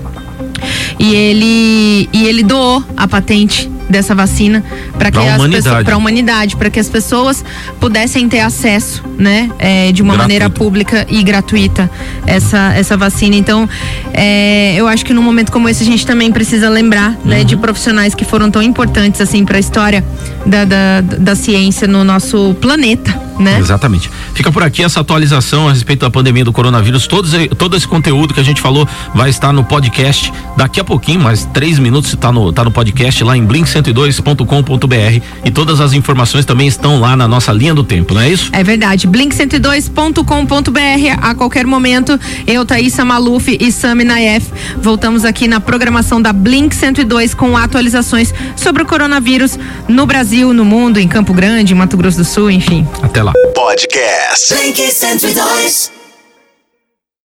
E 0.98 1.14
ele, 1.14 2.08
e 2.14 2.26
ele 2.26 2.42
doou 2.42 2.82
a 2.96 3.06
patente 3.06 3.73
dessa 3.88 4.14
vacina 4.14 4.64
para 4.98 5.10
que 5.10 5.18
as 5.18 5.46
pessoas 5.46 5.84
para 5.84 5.94
a 5.94 5.98
humanidade 5.98 6.56
para 6.56 6.70
que 6.70 6.80
as 6.80 6.88
pessoas 6.88 7.44
pudessem 7.80 8.28
ter 8.28 8.40
acesso 8.40 9.02
né 9.18 9.50
é, 9.58 9.92
de 9.92 10.02
uma 10.02 10.16
maneira 10.16 10.48
pública 10.48 11.06
e 11.08 11.22
gratuita 11.22 11.90
essa 12.26 12.72
essa 12.74 12.96
vacina 12.96 13.36
então 13.36 13.68
é, 14.12 14.74
eu 14.74 14.86
acho 14.86 15.04
que 15.04 15.12
num 15.12 15.22
momento 15.22 15.52
como 15.52 15.68
esse 15.68 15.82
a 15.82 15.86
gente 15.86 16.06
também 16.06 16.32
precisa 16.32 16.68
lembrar 16.68 17.10
uhum. 17.10 17.16
né 17.24 17.44
de 17.44 17.54
uhum. 17.54 17.60
profissionais 17.60 18.14
que 18.14 18.24
foram 18.24 18.50
tão 18.50 18.62
importantes 18.62 19.20
assim 19.20 19.44
para 19.44 19.56
a 19.56 19.60
história 19.60 20.04
da, 20.46 20.64
da, 20.64 21.00
da 21.00 21.34
ciência 21.34 21.86
no 21.86 22.04
nosso 22.04 22.54
planeta 22.60 23.24
né? 23.38 23.58
Exatamente. 23.58 24.10
Fica 24.34 24.52
por 24.52 24.62
aqui 24.62 24.82
essa 24.82 25.00
atualização 25.00 25.68
a 25.68 25.72
respeito 25.72 26.00
da 26.00 26.10
pandemia 26.10 26.44
do 26.44 26.52
coronavírus. 26.52 27.06
Todos, 27.06 27.32
todo 27.58 27.76
esse 27.76 27.86
conteúdo 27.86 28.32
que 28.32 28.40
a 28.40 28.44
gente 28.44 28.60
falou 28.60 28.88
vai 29.14 29.30
estar 29.30 29.52
no 29.52 29.64
podcast 29.64 30.32
daqui 30.56 30.80
a 30.80 30.84
pouquinho, 30.84 31.20
mais 31.20 31.44
três 31.52 31.78
minutos 31.78 32.12
está 32.12 32.30
no, 32.30 32.52
tá 32.52 32.64
no 32.64 32.70
podcast 32.70 33.22
lá 33.24 33.36
em 33.36 33.44
blink102.com.br 33.82 35.24
e 35.44 35.50
todas 35.50 35.80
as 35.80 35.92
informações 35.92 36.44
também 36.44 36.68
estão 36.68 37.00
lá 37.00 37.16
na 37.16 37.26
nossa 37.26 37.52
linha 37.52 37.74
do 37.74 37.82
tempo, 37.82 38.14
não 38.14 38.20
é 38.20 38.30
isso? 38.30 38.50
É 38.52 38.62
verdade. 38.62 39.08
blink102.com.br 39.08 41.18
a 41.20 41.34
qualquer 41.34 41.66
momento, 41.66 42.18
eu, 42.46 42.64
Thaisa 42.64 43.04
Maluf 43.04 43.56
e 43.60 43.72
Sami 43.72 44.04
Naef 44.04 44.46
voltamos 44.78 45.24
aqui 45.24 45.48
na 45.48 45.60
programação 45.60 46.20
da 46.20 46.32
Blink 46.32 46.74
102 46.74 47.34
com 47.34 47.56
atualizações 47.56 48.32
sobre 48.56 48.82
o 48.82 48.86
coronavírus 48.86 49.58
no 49.88 50.06
Brasil, 50.06 50.52
no 50.52 50.64
mundo, 50.64 50.98
em 50.98 51.08
Campo 51.08 51.32
Grande, 51.32 51.72
em 51.72 51.76
Mato 51.76 51.96
Grosso 51.96 52.18
do 52.18 52.24
Sul, 52.24 52.50
enfim. 52.50 52.86
Até 53.02 53.22
lá. 53.22 53.32
Podcast. 53.54 54.54
Blink 54.54 54.80
102. 54.80 56.03